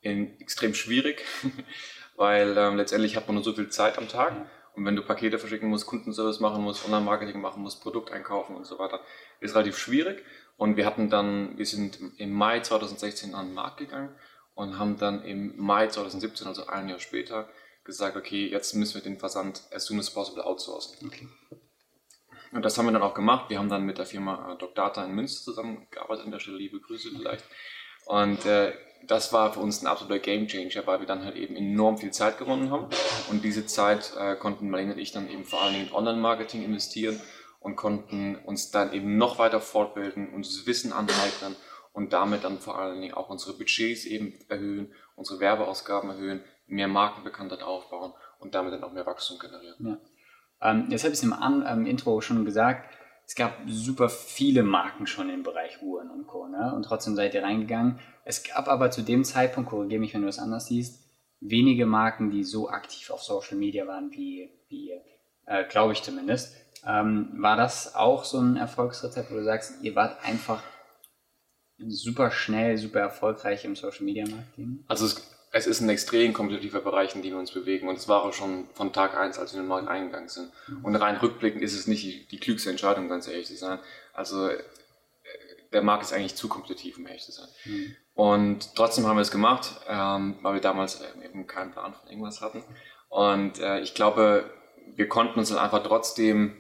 in, 0.02 0.40
extrem 0.40 0.74
schwierig, 0.74 1.24
weil 2.16 2.58
ähm, 2.58 2.78
letztendlich 2.78 3.16
hat 3.16 3.28
man 3.28 3.36
nur 3.36 3.44
so 3.44 3.54
viel 3.54 3.70
Zeit 3.70 3.98
am 3.98 4.08
Tag. 4.08 4.34
Mhm. 4.34 4.46
Und 4.76 4.86
wenn 4.86 4.96
du 4.96 5.02
Pakete 5.02 5.40
verschicken 5.40 5.70
musst, 5.70 5.88
Kundenservice 5.88 6.40
machen 6.40 6.64
musst, 6.64 6.86
Online-Marketing 6.86 7.42
machen 7.42 7.62
musst, 7.62 7.82
Produkt 7.82 8.12
einkaufen 8.12 8.56
und 8.56 8.66
so 8.66 8.80
weiter, 8.80 9.02
ist 9.42 9.56
relativ 9.56 9.78
schwierig. 9.78 10.24
Und 10.60 10.76
wir 10.76 10.86
hatten 10.86 11.10
dann, 11.10 11.58
wir 11.58 11.66
sind 11.66 12.00
im 12.18 12.34
Mai 12.34 12.60
2016 12.60 13.34
an 13.34 13.48
den 13.48 13.54
Markt 13.54 13.78
gegangen 13.78 14.14
und 14.56 14.78
haben 14.78 14.98
dann 14.98 15.24
im 15.24 15.54
Mai 15.56 15.88
2017, 15.88 16.46
also 16.48 16.68
ein 16.68 16.90
Jahr 16.90 17.00
später, 17.00 17.48
gesagt, 17.86 18.18
okay, 18.18 18.46
jetzt 18.46 18.76
müssen 18.76 18.96
wir 18.96 19.02
den 19.02 19.18
Versand 19.18 19.64
as 19.74 19.86
soon 19.86 20.00
as 20.00 20.14
possible 20.14 20.46
outsourcen. 20.46 21.08
Okay. 21.08 21.30
Und 22.52 22.66
das 22.66 22.78
haben 22.78 22.88
wir 22.88 22.92
dann 22.92 23.04
auch 23.04 23.14
gemacht. 23.14 23.50
Wir 23.50 23.58
haben 23.58 23.70
dann 23.70 23.86
mit 23.86 24.00
der 24.00 24.06
Firma 24.06 24.52
äh, 24.52 24.58
DocData 24.58 25.06
in 25.06 25.14
Münster 25.14 25.46
zusammengearbeitet, 25.46 26.26
an 26.26 26.32
der 26.32 26.40
Stelle 26.40 26.58
liebe 26.58 26.82
Grüße 26.82 27.10
vielleicht. 27.16 27.46
Und 28.06 28.46
äh, 28.46 28.74
das 29.08 29.32
war 29.32 29.54
für 29.54 29.62
uns 29.62 29.82
ein 29.82 29.88
absoluter 29.88 30.20
Gamechanger, 30.20 30.86
weil 30.86 31.00
wir 31.00 31.08
dann 31.08 31.24
halt 31.24 31.38
eben 31.38 31.56
enorm 31.56 31.98
viel 31.98 32.12
Zeit 32.12 32.38
gewonnen 32.38 32.70
haben. 32.70 32.88
Und 33.30 33.46
diese 33.46 33.66
Zeit 33.66 34.12
äh, 34.20 34.36
konnten 34.36 34.70
Marlene 34.70 34.92
und 34.92 35.00
ich 35.00 35.14
dann 35.14 35.30
eben 35.30 35.46
vor 35.46 35.62
allen 35.62 35.74
Dingen 35.74 35.88
in 35.88 35.94
Online-Marketing 35.94 36.64
investieren 36.64 37.22
und 37.60 37.76
konnten 37.76 38.36
uns 38.36 38.72
dann 38.72 38.94
eben 38.94 39.18
noch 39.18 39.38
weiter 39.40 39.60
fortbilden, 39.60 40.34
uns 40.34 40.66
Wissen 40.66 40.94
aneignen 40.94 41.56
und 41.94 42.14
damit 42.14 42.44
dann 42.44 42.60
vor 42.60 42.80
allen 42.80 43.02
Dingen 43.02 43.14
auch 43.14 43.30
unsere 43.30 43.58
Budgets 43.58 44.06
eben 44.06 44.34
erhöhen, 44.48 44.94
unsere 45.16 45.40
Werbeausgaben 45.40 46.10
erhöhen, 46.10 46.44
mehr 46.68 46.88
Markenbekanntheit 46.88 47.64
aufbauen 47.64 48.14
und 48.40 48.56
damit 48.56 48.74
dann 48.74 48.84
auch 48.84 48.94
mehr 48.94 49.06
Wachstum 49.06 49.40
generieren. 49.40 50.00
Ja. 50.62 50.72
Ähm, 50.72 50.88
jetzt 50.90 51.04
habe 51.04 51.14
ich 51.14 51.20
es 51.20 51.24
im 51.24 51.34
An 51.34 51.66
ähm, 51.68 51.86
Intro 51.86 52.22
schon 52.22 52.46
gesagt, 52.46 52.90
es 53.26 53.36
gab 53.36 53.60
super 53.68 54.10
viele 54.10 54.64
Marken 54.64 55.06
schon 55.06 55.30
im 55.30 55.44
Bereich 55.44 55.84
Uhren 55.84 56.10
und 56.10 56.26
Co. 56.26 56.48
Ne? 56.48 56.74
Und 56.74 56.84
trotzdem 56.84 57.16
seid 57.16 57.36
ihr 57.36 57.44
reingegangen. 57.44 58.00
Es 58.26 58.44
gab 58.44 58.68
aber 58.68 58.90
zu 58.90 59.04
dem 59.04 59.24
Zeitpunkt, 59.24 59.70
korrigiere 59.70 60.00
mich, 60.00 60.16
wenn 60.16 60.24
du 60.24 60.28
es 60.28 60.40
anders 60.40 60.66
siehst, 60.66 61.08
wenige 61.40 61.86
Marken, 61.86 62.32
die 62.32 62.44
so 62.44 62.70
aktiv 62.70 63.12
auf 63.12 63.22
Social 63.22 63.58
Media 63.58 63.86
waren 63.86 64.12
wie, 64.12 64.50
wie 64.68 64.94
äh, 65.46 65.64
glaube 65.66 65.94
ich 65.94 66.02
zumindest. 66.02 66.56
Ähm, 66.86 67.30
war 67.38 67.58
das 67.58 67.96
auch 67.96 68.24
so 68.24 68.40
ein 68.40 68.56
Erfolgsrezept, 68.56 69.32
wo 69.32 69.36
du 69.36 69.44
sagst, 69.44 69.82
ihr 69.82 69.96
wart 69.96 70.24
einfach 70.24 70.62
super 71.78 72.32
schnell, 72.32 72.78
super 72.78 73.00
erfolgreich 73.00 73.66
im 73.66 73.76
Social 73.76 74.04
Media 74.04 74.26
Marketing? 74.28 74.84
Also 74.88 75.06
es, 75.06 75.30
es 75.52 75.68
ist 75.68 75.82
ein 75.82 75.90
extrem 75.90 76.34
kompetitiver 76.34 76.82
Bereich, 76.82 77.16
in 77.16 77.22
dem 77.22 77.34
wir 77.34 77.40
uns 77.40 77.52
bewegen 77.52 77.88
und 77.88 77.98
es 77.98 78.08
war 78.08 78.24
auch 78.24 78.34
schon 78.34 78.68
von 78.74 78.94
Tag 78.94 79.18
1, 79.18 79.40
als 79.40 79.54
wir 79.54 79.60
in 79.60 79.66
den 79.66 79.70
Markt 79.70 79.88
eingegangen 79.88 80.30
sind. 80.30 80.52
Mhm. 80.68 80.86
Und 80.86 80.96
rein 80.96 81.18
rückblickend 81.18 81.64
ist 81.64 81.74
es 81.74 81.88
nicht 81.88 82.04
die, 82.04 82.28
die 82.28 82.40
klügste 82.40 82.70
Entscheidung, 82.70 83.10
ganz 83.10 83.28
ehrlich 83.28 83.48
zu 83.48 83.56
sein. 83.56 83.80
Also 84.14 84.50
äh, 84.50 84.58
der 85.72 85.82
Markt 85.82 86.04
ist 86.04 86.14
eigentlich 86.14 86.36
zu 86.36 86.50
kompetitiv, 86.50 86.98
um 86.98 87.08
ehrlich 87.08 87.24
zu 87.24 87.32
sein. 87.32 87.48
Mhm. 87.66 87.96
Und 88.14 88.76
trotzdem 88.76 89.08
haben 89.08 89.18
wir 89.18 89.22
es 89.22 89.32
gemacht, 89.32 89.80
ähm, 89.88 90.38
weil 90.42 90.56
wir 90.56 90.62
damals 90.62 91.02
äh, 91.02 91.26
eben 91.26 91.48
keinen 91.48 91.72
Plan 91.72 91.94
von 91.94 92.10
irgendwas 92.10 92.42
hatten. 92.42 92.64
Und 93.08 93.60
äh, 93.60 93.80
ich 93.80 93.94
glaube, 93.94 94.50
wir 94.96 95.08
konnten 95.08 95.40
uns 95.40 95.50
dann 95.50 95.58
einfach 95.58 95.84
trotzdem 95.84 96.56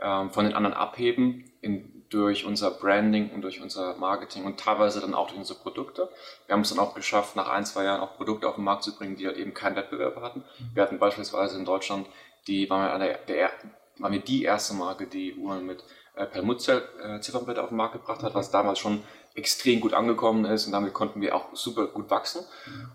ähm, 0.00 0.30
von 0.30 0.44
den 0.44 0.54
anderen 0.54 0.74
abheben 0.74 1.50
in, 1.60 2.04
durch 2.10 2.44
unser 2.44 2.70
Branding 2.70 3.30
und 3.30 3.42
durch 3.42 3.60
unser 3.60 3.96
Marketing 3.96 4.44
und 4.44 4.60
teilweise 4.60 5.00
dann 5.00 5.14
auch 5.14 5.28
durch 5.28 5.38
unsere 5.38 5.58
Produkte. 5.58 6.08
Wir 6.46 6.54
haben 6.54 6.62
es 6.62 6.70
dann 6.70 6.78
auch 6.78 6.94
geschafft, 6.94 7.36
nach 7.36 7.48
ein, 7.48 7.64
zwei 7.64 7.84
Jahren 7.84 8.00
auch 8.00 8.16
Produkte 8.16 8.48
auf 8.48 8.54
den 8.54 8.64
Markt 8.64 8.84
zu 8.84 8.94
bringen, 8.96 9.16
die 9.16 9.26
halt 9.26 9.36
eben 9.36 9.54
keinen 9.54 9.76
Wettbewerb 9.76 10.20
hatten. 10.20 10.44
Wir 10.74 10.82
hatten 10.82 10.98
beispielsweise 10.98 11.58
in 11.58 11.64
Deutschland, 11.64 12.06
die 12.46 12.68
waren 12.70 13.00
wir, 13.00 13.14
der, 13.28 13.50
waren 13.98 14.12
wir 14.12 14.20
die 14.20 14.44
erste 14.44 14.74
Marke, 14.74 15.06
die 15.06 15.34
Uhren 15.34 15.66
mit 15.66 15.82
äh, 16.14 16.26
Perlmutter-Ziffernblätter 16.26 17.62
auf 17.62 17.70
den 17.70 17.78
Markt 17.78 17.94
gebracht 17.94 18.22
hat, 18.22 18.34
was 18.34 18.50
damals 18.50 18.78
schon 18.78 19.02
extrem 19.34 19.80
gut 19.80 19.94
angekommen 19.94 20.44
ist 20.44 20.66
und 20.66 20.72
damit 20.72 20.94
konnten 20.94 21.20
wir 21.20 21.34
auch 21.34 21.54
super 21.54 21.88
gut 21.88 22.08
wachsen. 22.10 22.44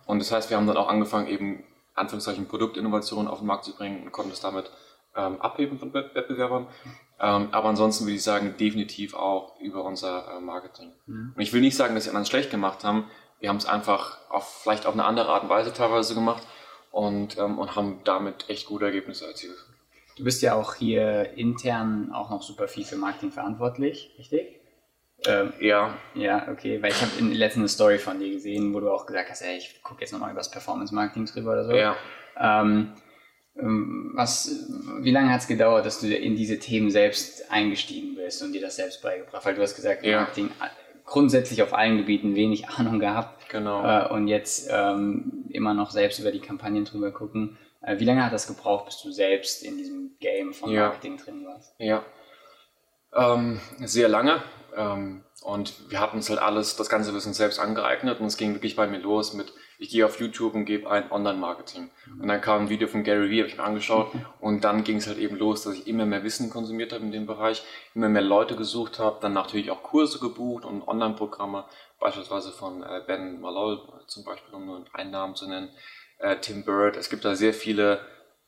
Und 0.06 0.20
das 0.20 0.32
heißt, 0.32 0.50
wir 0.50 0.58
haben 0.58 0.68
dann 0.68 0.77
auch 0.77 0.88
angefangen, 0.88 1.27
eben 1.27 1.63
Anführungszeichen 1.96 2.48
Produktinnovationen 2.48 3.27
auf 3.27 3.39
den 3.39 3.48
Markt 3.48 3.65
zu 3.65 3.75
bringen 3.75 4.03
und 4.03 4.12
konnten 4.13 4.32
es 4.32 4.39
damit 4.39 4.72
ähm, 5.16 5.42
abheben 5.42 5.80
von 5.80 5.94
Wettbewerbern. 5.94 6.68
Ähm, 7.22 7.50
aber 7.51 7.70
ansonsten 7.70 8.06
würde 8.06 8.16
ich 8.16 8.24
sagen, 8.24 8.56
definitiv 8.58 9.13
auch 9.13 9.60
über 9.60 9.84
unser 9.84 10.38
äh, 10.38 10.39
Marketing. 10.39 10.92
Mhm. 11.06 11.34
Und 11.36 11.42
ich 11.42 11.51
will 11.51 11.62
nicht 11.62 11.75
sagen, 11.75 11.96
dass 11.96 12.06
die 12.06 12.10
anderen 12.10 12.25
schlecht 12.25 12.50
gemacht 12.50 12.84
haben. 12.84 13.06
Wir 13.39 13.50
haben 13.50 13.58
es 13.58 13.66
einfach 13.66 14.18
auf, 14.30 14.62
vielleicht 14.63 14.86
auf 14.86 14.94
eine 14.94 15.06
andere 15.06 15.30
Art 15.30 15.44
und 15.44 15.50
Weise 15.50 15.74
teilweise 15.74 16.13
gemacht 16.13 16.44
und, 16.92 17.38
ähm, 17.38 17.58
und 17.58 17.75
haben 17.75 18.01
damit 18.04 18.50
echt 18.50 18.68
gute 18.68 18.86
Ergebnisse 18.86 19.28
erzielt. 19.28 19.58
Du 20.18 20.24
bist 20.24 20.42
ja 20.42 20.54
auch 20.56 20.75
hier 20.75 21.34
intern 21.38 22.12
auch 22.13 22.30
noch 22.30 22.42
super 22.42 22.68
viel 22.68 22.84
für 22.84 22.98
Marketing 22.98 23.32
verantwortlich, 23.32 24.13
richtig? 24.18 24.60
Ähm, 25.25 25.54
ja. 25.60 25.98
Ja, 26.13 26.48
okay, 26.50 26.82
weil 26.82 26.92
ich 26.92 27.01
habe 27.01 27.12
in 27.20 27.34
letzten 27.34 27.62
eine 27.62 27.70
Story 27.70 27.98
von 27.98 28.20
dir 28.20 28.32
gesehen, 28.32 28.74
wo 28.74 28.80
du 28.80 28.89
auch 28.92 29.06
gesagt 29.06 29.30
hast, 29.30 29.42
ey, 29.42 29.58
ich 29.58 29.82
gucke 29.84 30.01
jetzt 30.01 30.12
nochmal 30.12 30.32
über 30.32 30.39
das 30.39 30.51
Performance 30.51 30.94
Marketing 30.94 31.25
drüber 31.25 31.51
oder 31.51 31.66
so. 31.66 31.74
Ja. 31.74 31.96
Ähm, 32.38 32.94
was, 33.62 34.68
wie 35.00 35.12
lange 35.12 35.32
hat 35.32 35.42
es 35.42 35.48
gedauert, 35.48 35.86
dass 35.86 36.00
du 36.00 36.13
in 36.13 36.36
diese 36.36 36.60
Themen 36.60 36.92
selbst 36.92 37.51
eingestiegen 37.51 38.16
bist 38.16 38.42
und 38.42 38.54
dir 38.54 38.62
das 38.62 38.78
selbst 38.78 39.01
beigebracht? 39.01 39.46
Weil 39.46 39.56
du 39.56 39.62
hast 39.62 39.75
gesagt, 39.75 40.06
ja. 40.06 40.22
Marketing 40.22 40.48
äh, 40.48 40.68
grundsätzlich 41.06 41.62
auf 41.62 41.74
allen 41.74 41.98
Gebieten 41.98 42.36
wenig 42.36 42.70
Ahnung 42.78 43.00
gehabt. 43.00 43.50
Genau. 43.50 43.84
Äh, 43.84 44.13
und 44.13 44.28
jetzt 44.28 44.70
ähm, 44.72 45.46
immer 45.50 45.74
noch 45.74 45.92
selbst 45.92 46.20
über 46.20 46.32
die 46.32 46.39
Kampagnen 46.39 46.86
drüber 46.86 47.12
gucken. 47.12 47.58
Äh, 47.82 48.00
wie 48.00 48.06
lange 48.06 48.24
hat 48.24 48.34
das 48.34 48.48
gebraucht, 48.48 48.86
bis 48.86 49.01
du 49.01 49.12
selbst 49.12 49.63
in 49.63 49.78
diesem 49.78 50.12
Game 50.20 50.54
von 50.54 50.74
Marketing 50.74 51.18
ja. 51.18 51.24
drin 51.24 51.46
warst? 51.46 51.74
Ja. 51.80 52.04
Ähm, 53.13 53.60
sehr 53.80 54.08
lange. 54.08 54.42
Ähm, 54.75 55.24
und 55.44 55.89
wir 55.89 56.00
hatten 56.00 56.18
uns 56.18 56.30
halt 56.30 56.39
alles, 56.39 56.75
das 56.75 56.89
ganze 56.89 57.13
Wissen 57.13 57.34
selbst 57.34 57.60
angeeignet 57.60 58.20
und 58.20 58.28
es 58.28 58.38
ging 58.38 58.54
wirklich 58.54 58.75
bei 58.75 58.88
mir 58.88 59.00
los 59.00 59.34
mit, 59.34 59.54
ich 59.79 59.89
gehe 59.89 60.05
auf 60.05 60.19
YouTube 60.19 60.55
und 60.55 60.65
gebe 60.65 60.91
ein 60.91 61.09
Online-Marketing. 61.09 61.89
Und 62.21 62.27
dann 62.27 62.41
kam 62.41 62.63
ein 62.63 62.69
Video 62.69 62.89
von 62.89 63.03
Gary 63.03 63.29
Vee, 63.29 63.39
habe 63.39 63.48
ich 63.48 63.57
mir 63.57 63.63
angeschaut 63.63 64.12
und 64.41 64.65
dann 64.65 64.83
ging 64.83 64.98
es 64.98 65.07
halt 65.07 65.17
eben 65.17 65.38
los, 65.38 65.63
dass 65.63 65.74
ich 65.74 65.88
immer 65.88 66.05
mehr 66.05 66.24
Wissen 66.24 66.50
konsumiert 66.50 66.91
habe 66.91 67.05
in 67.05 67.13
dem 67.13 67.25
Bereich, 67.25 67.63
immer 67.95 68.09
mehr 68.09 68.21
Leute 68.21 68.57
gesucht 68.57 69.00
habe, 69.00 69.19
dann 69.21 69.31
natürlich 69.31 69.71
auch 69.71 69.81
Kurse 69.81 70.19
gebucht 70.19 70.65
und 70.65 70.86
Online-Programme, 70.86 71.63
beispielsweise 71.98 72.51
von 72.51 72.83
äh, 72.83 73.01
Ben 73.07 73.39
Malol 73.39 73.79
zum 74.07 74.25
Beispiel, 74.25 74.53
um 74.53 74.65
nur 74.65 74.83
einen 74.91 75.12
Namen 75.12 75.36
zu 75.36 75.48
nennen, 75.48 75.69
äh, 76.19 76.36
Tim 76.36 76.65
Bird. 76.65 76.98
Es 76.98 77.09
gibt 77.09 77.24
da 77.24 77.36
sehr 77.36 77.53
viele 77.53 78.01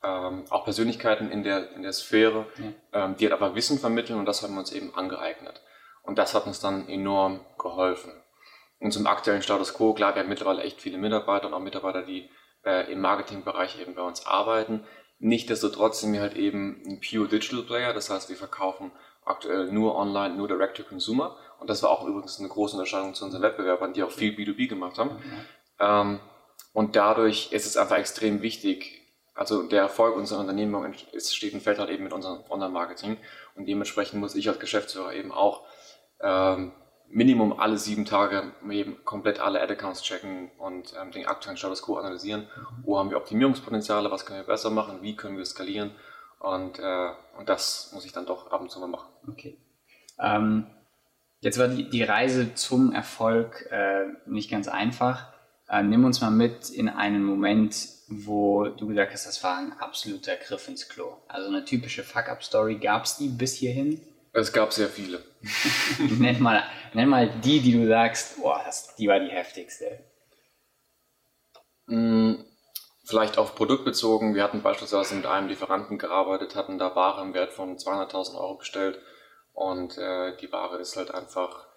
ähm, 0.04 0.44
auch 0.50 0.66
Persönlichkeiten 0.66 1.32
in 1.32 1.44
der, 1.44 1.72
in 1.74 1.84
der 1.84 1.94
Sphäre, 1.94 2.46
ja. 2.92 3.06
ähm, 3.06 3.16
die 3.16 3.26
halt 3.26 3.42
aber 3.42 3.56
Wissen 3.56 3.80
vermitteln 3.80 4.20
und 4.20 4.26
das 4.26 4.44
haben 4.44 4.54
wir 4.54 4.60
uns 4.60 4.74
eben 4.74 4.94
angeeignet. 4.96 5.62
Und 6.04 6.18
das 6.18 6.34
hat 6.34 6.46
uns 6.46 6.60
dann 6.60 6.90
enorm 6.90 7.40
geholfen. 7.58 8.12
Und 8.82 8.92
zum 8.92 9.06
aktuellen 9.06 9.44
Status 9.44 9.76
quo, 9.76 9.94
klar, 9.94 10.16
wir 10.16 10.24
haben 10.24 10.30
mittlerweile 10.30 10.64
echt 10.64 10.82
viele 10.82 10.98
Mitarbeiter 10.98 11.48
und 11.48 11.54
auch 11.54 11.60
Mitarbeiter, 11.60 12.02
die 12.02 12.30
äh, 12.66 12.92
im 12.92 13.00
Marketingbereich 13.00 13.80
eben 13.80 13.94
bei 13.94 14.02
uns 14.02 14.26
arbeiten. 14.26 14.84
Nichtsdestotrotz 15.20 16.02
sind 16.02 16.14
wir 16.14 16.22
halt 16.22 16.36
eben 16.36 16.82
ein 16.88 17.00
Pure 17.00 17.28
Digital 17.28 17.62
Player, 17.62 17.94
das 17.94 18.10
heißt, 18.10 18.30
wir 18.30 18.36
verkaufen 18.36 18.92
aktuell 19.24 19.72
nur 19.72 19.96
online, 19.96 20.36
nur 20.36 20.48
Direct 20.48 20.78
to 20.78 20.84
Consumer. 20.84 21.38
Und 21.60 21.70
das 21.70 21.84
war 21.84 21.92
auch 21.92 22.08
übrigens 22.08 22.40
eine 22.40 22.50
große 22.50 22.76
Unterscheidung 22.76 23.14
zu 23.14 23.24
unseren 23.24 23.44
Wettbewerbern, 23.44 23.94
die 23.94 24.02
auch 24.02 24.12
viel 24.12 24.34
B2B 24.34 24.68
gemacht 24.68 24.98
haben. 24.98 25.12
Mhm. 25.12 25.46
Ähm, 25.80 26.20
und 26.74 26.96
dadurch 26.96 27.52
ist 27.52 27.68
es 27.68 27.78
einfach 27.78 27.98
extrem 27.98 28.42
wichtig, 28.42 29.02
also 29.36 29.64
der 29.64 29.82
Erfolg 29.82 30.16
unserer 30.16 30.40
Unternehmung 30.40 30.92
ist, 31.12 31.36
steht 31.36 31.54
und 31.54 31.62
fällt 31.62 31.78
halt 31.78 31.92
eben 31.92 32.04
mit 32.04 32.14
unserem 32.14 32.44
Online-Marketing. 32.50 33.18
Und 33.56 33.68
dementsprechend 33.68 34.20
muss 34.20 34.36
ich 34.36 34.50
als 34.50 34.60
Geschäftsführer 34.60 35.14
eben 35.14 35.32
auch 35.32 35.66
ähm, 36.20 36.72
Minimum 37.12 37.60
alle 37.60 37.78
sieben 37.78 38.06
Tage 38.06 38.54
eben 38.70 39.04
komplett 39.04 39.40
alle 39.40 39.62
Ad-Accounts 39.62 40.02
checken 40.02 40.50
und 40.58 40.94
ähm, 41.00 41.12
den 41.12 41.28
aktuellen 41.28 41.58
Status 41.58 41.82
Quo 41.82 41.96
analysieren. 41.96 42.48
Wo 42.84 42.98
haben 42.98 43.10
wir 43.10 43.18
Optimierungspotenziale, 43.18 44.12
was 44.12 44.26
können 44.26 44.40
wir 44.40 44.48
besser 44.48 44.70
machen, 44.70 45.02
wie 45.02 45.16
können 45.16 45.38
wir 45.38 45.46
skalieren 45.46 45.92
und, 46.42 46.80
äh, 46.80 47.10
und 47.38 47.50
das 47.50 47.92
muss 47.94 48.06
ich 48.06 48.14
dann 48.14 48.26
doch 48.26 48.52
ab 48.52 48.62
und 48.62 48.72
zu 48.72 48.80
mal 48.80 48.88
machen. 48.88 49.10
Okay. 49.28 49.58
Ähm, 50.20 50.66
jetzt 51.40 51.60
war 51.60 51.68
die, 51.68 51.90
die 51.90 52.04
Reise 52.04 52.56
zum 52.56 52.94
Erfolg 52.94 53.68
äh, 53.72 54.06
nicht 54.26 54.50
ganz 54.50 54.68
einfach. 54.68 55.28
Äh, 55.70 55.84
nimm 55.84 56.04
uns 56.04 56.20
mal 56.20 56.32
mit 56.32 56.70
in 56.70 56.90
einen 56.90 57.24
Moment, 57.24 57.76
wo 58.08 58.66
du 58.66 58.88
gesagt 58.88 59.14
hast, 59.14 59.28
das 59.28 59.44
war 59.44 59.58
ein 59.58 59.74
absoluter 59.74 60.36
Griff 60.36 60.68
ins 60.68 60.90
Klo. 60.90 61.18
Also 61.28 61.48
eine 61.48 61.64
typische 61.64 62.04
Fuck-Up-Story. 62.04 62.80
Gab 62.80 63.06
es 63.06 63.18
die 63.18 63.30
bis 63.30 63.54
hierhin? 63.54 64.02
Es 64.34 64.54
gab 64.54 64.72
sehr 64.72 64.88
viele. 64.88 65.24
nenn, 66.20 66.42
mal, 66.42 66.64
nenn 66.94 67.10
mal 67.10 67.30
die, 67.42 67.60
die 67.60 67.74
du 67.74 67.88
sagst, 67.88 68.42
boah, 68.42 68.62
das, 68.66 68.96
die 68.96 69.08
war 69.08 69.20
die 69.20 69.30
heftigste. 69.30 70.06
Hm, 71.88 72.46
vielleicht 73.04 73.38
auf 73.38 73.56
Produkt 73.56 73.84
bezogen. 73.84 74.36
Wir 74.36 74.44
hatten 74.44 74.62
beispielsweise 74.62 75.16
mit 75.16 75.26
einem 75.26 75.50
Lieferanten 75.50 75.98
gearbeitet, 75.98 76.56
hatten 76.56 76.78
da 76.78 76.96
Ware 76.96 77.22
im 77.22 77.34
Wert 77.34 77.52
von 77.52 77.78
200.000 77.78 78.36
Euro 78.36 78.56
bestellt 78.56 79.00
und 79.54 79.98
äh, 79.98 80.38
die 80.38 80.52
Ware 80.52 80.80
ist 80.80 80.96
halt 80.96 81.14
einfach, 81.14 81.68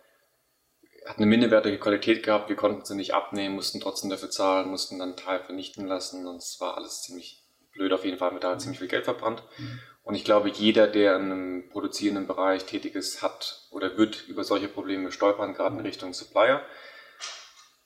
hat 1.06 1.16
eine 1.16 1.26
minderwertige 1.26 1.78
Qualität 1.78 2.22
gehabt, 2.22 2.48
wir 2.48 2.56
konnten 2.56 2.84
sie 2.84 2.94
nicht 2.94 3.14
abnehmen, 3.14 3.56
mussten 3.56 3.80
trotzdem 3.80 4.10
dafür 4.10 4.30
zahlen, 4.30 4.70
mussten 4.70 5.00
dann 5.00 5.16
Teil 5.16 5.40
vernichten 5.40 5.86
lassen 5.86 6.26
und 6.28 6.36
es 6.36 6.58
war 6.60 6.76
alles 6.76 7.02
ziemlich 7.02 7.42
blöd 7.72 7.92
auf 7.92 8.04
jeden 8.04 8.18
Fall, 8.18 8.30
mit 8.32 8.44
da 8.44 8.56
ziemlich 8.56 8.78
viel 8.78 8.88
Geld 8.88 9.04
verbrannt. 9.04 9.42
Mhm. 9.58 9.80
Und 10.04 10.14
ich 10.14 10.24
glaube, 10.24 10.50
jeder, 10.50 10.86
der 10.86 11.16
in 11.16 11.32
einem 11.32 11.68
produzierenden 11.70 12.26
Bereich 12.26 12.66
tätig 12.66 12.94
ist, 12.94 13.22
hat 13.22 13.62
oder 13.70 13.96
wird 13.96 14.28
über 14.28 14.44
solche 14.44 14.68
Probleme 14.68 15.10
stolpern, 15.10 15.54
gerade 15.54 15.76
in 15.76 15.80
Richtung 15.80 16.12
Supplier. 16.12 16.62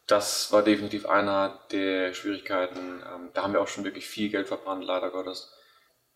Das 0.08 0.50
war 0.52 0.62
definitiv 0.62 1.06
einer 1.06 1.60
der 1.70 2.12
Schwierigkeiten. 2.14 3.02
Ähm, 3.06 3.30
da 3.34 3.42
haben 3.42 3.52
wir 3.52 3.60
auch 3.60 3.68
schon 3.68 3.84
wirklich 3.84 4.06
viel 4.06 4.30
Geld 4.30 4.48
verbrannt, 4.48 4.84
leider 4.84 5.10
Gottes. 5.10 5.52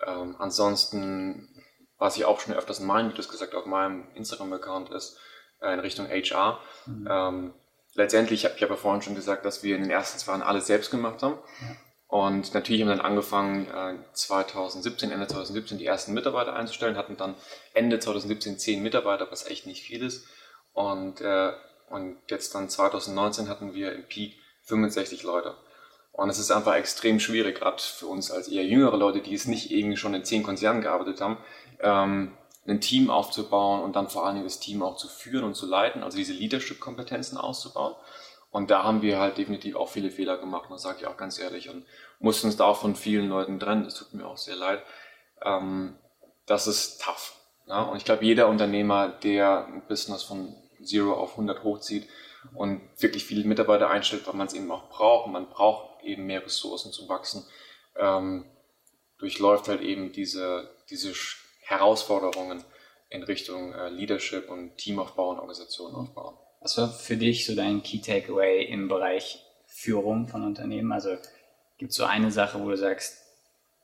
Ähm, 0.05 0.35
ansonsten, 0.39 1.65
was 1.99 2.17
ich 2.17 2.25
auch 2.25 2.41
schon 2.41 2.55
öfters 2.55 2.81
in 2.81 2.87
meinen 2.87 3.11
Videos 3.11 3.29
gesagt 3.29 3.55
auf 3.55 3.67
meinem 3.67 4.09
Instagram-Account 4.15 4.91
ist, 4.91 5.19
äh, 5.61 5.73
in 5.73 5.81
Richtung 5.81 6.09
HR. 6.09 6.59
Mhm. 6.87 7.09
Ähm, 7.09 7.55
letztendlich, 7.95 8.45
ich 8.45 8.63
habe 8.63 8.73
ja 8.73 8.77
vorhin 8.77 9.03
schon 9.03 9.15
gesagt, 9.15 9.45
dass 9.45 9.63
wir 9.63 9.77
in 9.77 9.83
den 9.83 9.91
ersten 9.91 10.19
zwei 10.19 10.33
Jahren 10.33 10.43
alles 10.43 10.67
selbst 10.67 10.91
gemacht 10.91 11.23
haben. 11.23 11.39
Ja. 11.61 11.77
Und 12.13 12.53
natürlich 12.53 12.83
haben 12.83 12.89
wir 12.89 12.97
dann 12.97 13.07
angefangen, 13.07 13.67
2017, 14.13 15.09
äh, 15.09 15.15
Ende 15.15 15.29
2017 15.29 15.79
die 15.79 15.87
ersten 15.87 16.13
Mitarbeiter 16.13 16.55
einzustellen, 16.55 16.99
hatten 16.99 17.17
dann 17.17 17.37
Ende 17.73 18.01
2017 18.01 18.59
zehn 18.59 18.83
Mitarbeiter, 18.83 19.29
was 19.31 19.47
echt 19.47 19.67
nicht 19.67 19.83
viel 19.83 20.03
ist. 20.03 20.27
Und, 20.75 21.23
äh, 21.23 21.53
und 21.89 22.19
jetzt 22.29 22.55
dann 22.55 22.69
2019 22.69 23.49
hatten 23.49 23.73
wir 23.73 23.95
im 23.95 24.05
Peak 24.05 24.35
65 24.65 25.23
Leute. 25.23 25.55
Und 26.13 26.29
es 26.29 26.39
ist 26.39 26.51
einfach 26.51 26.75
extrem 26.75 27.19
schwierig, 27.19 27.59
gerade 27.61 27.83
für 27.83 28.09
uns 28.09 28.31
als 28.31 28.49
eher 28.49 28.67
jüngere 28.67 28.99
Leute, 28.99 29.23
die 29.23 29.33
es 29.33 29.47
nicht 29.47 29.71
irgendwie 29.71 29.97
schon 29.97 30.13
in 30.13 30.27
zehn 30.27 30.43
Konzernen 30.43 30.83
gearbeitet 30.83 31.23
haben, 31.23 31.39
ähm, 31.81 32.37
ein 32.67 32.83
Team 32.83 33.09
aufzubauen 33.09 33.81
und 33.81 33.97
dann 33.97 34.11
vor 34.11 34.27
allen 34.27 34.35
Dingen 34.35 34.47
das 34.47 34.61
Team 34.61 34.83
auch 34.83 34.99
zu 34.99 35.09
führen 35.09 35.45
und 35.45 35.55
zu 35.55 35.65
leiten, 35.65 36.03
also 36.03 36.19
diese 36.19 36.35
Leadership-Kompetenzen 36.35 37.39
auszubauen. 37.39 37.95
Und 38.53 38.71
da 38.71 38.85
haben 38.85 39.01
wir 39.01 39.19
halt 39.19 39.39
definitiv 39.39 39.77
auch 39.77 39.89
viele 39.89 40.11
Fehler 40.11 40.37
gemacht, 40.37 40.69
das 40.71 40.83
sage 40.83 40.99
ich 41.01 41.07
auch 41.07 41.17
ganz 41.17 41.39
ehrlich. 41.39 41.71
Und 41.71 41.87
mussten 42.21 42.47
uns 42.47 42.57
da 42.57 42.67
auch 42.67 42.77
von 42.77 42.95
vielen 42.95 43.29
Leuten 43.29 43.59
trennen. 43.59 43.87
Es 43.87 43.95
tut 43.95 44.13
mir 44.13 44.27
auch 44.27 44.37
sehr 44.37 44.57
leid. 44.57 44.83
Ähm, 45.43 45.97
das 46.47 46.67
ist 46.67 47.01
tough. 47.03 47.35
Ja? 47.67 47.83
Und 47.83 47.97
ich 47.97 48.05
glaube, 48.05 48.25
jeder 48.25 48.49
Unternehmer, 48.49 49.09
der 49.09 49.67
ein 49.67 49.83
Business 49.89 50.23
von 50.23 50.55
Zero 50.83 51.15
auf 51.15 51.33
100 51.33 51.65
hochzieht 51.65 52.09
und 52.55 52.83
wirklich 52.99 53.25
viele 53.25 53.49
Mitarbeiter 53.49 53.89
einstellt, 53.89 54.27
weil 54.27 54.35
man 54.35 54.49
es 54.49 54.55
eben 54.55 54.71
auch 54.71 54.91
braucht. 54.91 55.31
Man 55.31 55.49
braucht 55.49 56.03
eben 56.03 56.27
mehr 56.27 56.45
Ressourcen 56.45 56.93
zu 56.93 57.09
wachsen, 57.09 57.47
ähm, 57.97 58.45
durchläuft 59.19 59.69
halt 59.69 59.81
eben 59.81 60.13
diese, 60.13 60.71
diese 60.91 61.15
Herausforderungen 61.63 62.65
in 63.09 63.23
Richtung 63.23 63.73
äh, 63.73 63.89
Leadership 63.89 64.51
und 64.51 64.77
Teamaufbau 64.77 65.31
und 65.31 65.39
Organisation 65.39 65.95
aufbauen. 65.95 66.37
Was 66.63 66.79
war 66.79 66.89
für 66.89 67.17
dich 67.17 67.45
so 67.45 67.55
dein 67.55 67.83
Key 67.83 68.01
Takeaway 68.01 68.65
im 68.65 68.89
Bereich 68.89 69.45
Führung 69.67 70.29
von 70.29 70.45
Unternehmen? 70.45 70.93
Also 70.93 71.17
gibt 71.79 71.91
es 71.91 71.97
so 71.97 72.05
eine 72.05 72.31
Sache, 72.31 72.61
wo 72.61 72.71
du 72.71 72.77
sagst, 72.77 73.19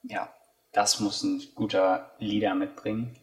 ja, 0.05 0.33
das 0.73 1.01
muss 1.01 1.23
ein 1.23 1.43
guter 1.55 2.13
Leader 2.19 2.55
mitbringen? 2.55 3.19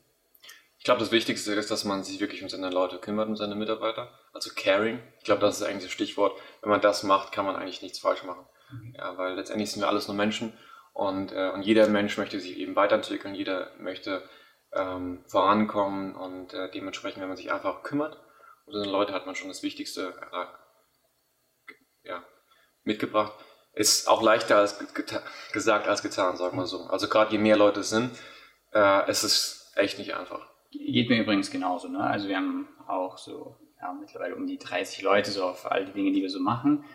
Ich 0.78 0.84
glaube, 0.84 1.00
das 1.00 1.12
Wichtigste 1.12 1.54
ist, 1.54 1.72
dass 1.72 1.86
man 1.86 2.04
sich 2.04 2.20
wirklich 2.20 2.44
um 2.44 2.50
seine 2.50 2.70
Leute 2.70 3.00
kümmert, 3.00 3.30
um 3.30 3.38
seine 3.38 3.56
Mitarbeiter. 3.56 4.12
Also 4.34 4.52
Caring. 4.54 5.00
Ich 5.20 5.24
glaube, 5.24 5.42
das 5.42 5.62
ist 5.62 5.64
eigentlich 5.64 5.86
das 5.86 5.92
Stichwort. 5.94 6.38
Wenn 6.62 6.70
man 6.70 6.82
das 6.82 7.04
macht, 7.04 7.32
kann 7.32 7.46
man 7.46 7.56
eigentlich 7.56 7.82
nichts 7.82 8.00
falsch 8.00 8.24
machen. 8.24 8.46
Mhm. 8.72 8.94
Ja, 8.98 9.18
weil 9.18 9.36
letztendlich 9.36 9.72
sind 9.72 9.82
wir 9.82 9.88
alles 9.88 10.08
nur 10.08 10.18
Menschen 10.18 10.54
und, 10.94 11.32
äh, 11.32 11.52
und 11.52 11.64
jeder 11.64 11.88
Mensch 11.88 12.18
möchte 12.18 12.40
sich 12.40 12.58
eben 12.58 12.76
weiterentwickeln, 12.76 13.36
jeder 13.36 13.72
möchte 13.80 14.28
ähm, 14.74 15.24
vorankommen 15.28 16.16
und 16.16 16.54
äh, 16.54 16.70
dementsprechend, 16.72 17.22
wenn 17.22 17.30
man 17.30 17.38
sich 17.38 17.52
einfach 17.52 17.84
kümmert 17.84 18.18
um 18.66 18.74
seine 18.74 18.92
Leute, 18.92 19.14
hat 19.14 19.26
man 19.26 19.36
schon 19.36 19.48
das 19.48 19.64
Wichtigste 19.64 20.14
äh, 20.32 22.10
ja, 22.10 22.24
mitgebracht. 22.84 23.34
Ist 23.74 24.08
auch 24.08 24.22
leichter 24.22 24.58
als 24.58 24.80
gesagt 25.52 25.88
als 25.88 26.02
getan, 26.02 26.38
sagen 26.38 26.58
wir 26.58 26.66
so. 26.66 26.86
Also 26.86 27.10
gerade 27.10 27.34
je 27.34 27.38
mehr 27.38 27.58
Leute 27.58 27.84
sind, 27.84 28.18
äh, 28.74 29.10
es 29.10 29.24
ist 29.24 29.74
echt 29.76 30.00
nicht 30.00 30.16
einfach. 30.16 30.48
Geht 30.72 31.10
mir 31.10 31.22
übrigens 31.22 31.52
genauso. 31.52 31.90
Ne? 31.90 32.00
Also 32.00 32.28
wir 32.28 32.38
haben 32.38 32.70
auch 32.88 33.18
so 33.18 33.58
ja, 33.82 33.94
mittlerweile 33.94 34.36
um 34.36 34.48
die 34.48 34.58
30 34.58 35.02
Leute 35.02 35.32
so 35.32 35.44
auf 35.44 35.70
all 35.70 35.86
die 35.86 35.92
Dinge, 35.92 36.12
die 36.12 36.22
wir 36.22 36.30
so 36.30 36.40
machen 36.40 36.86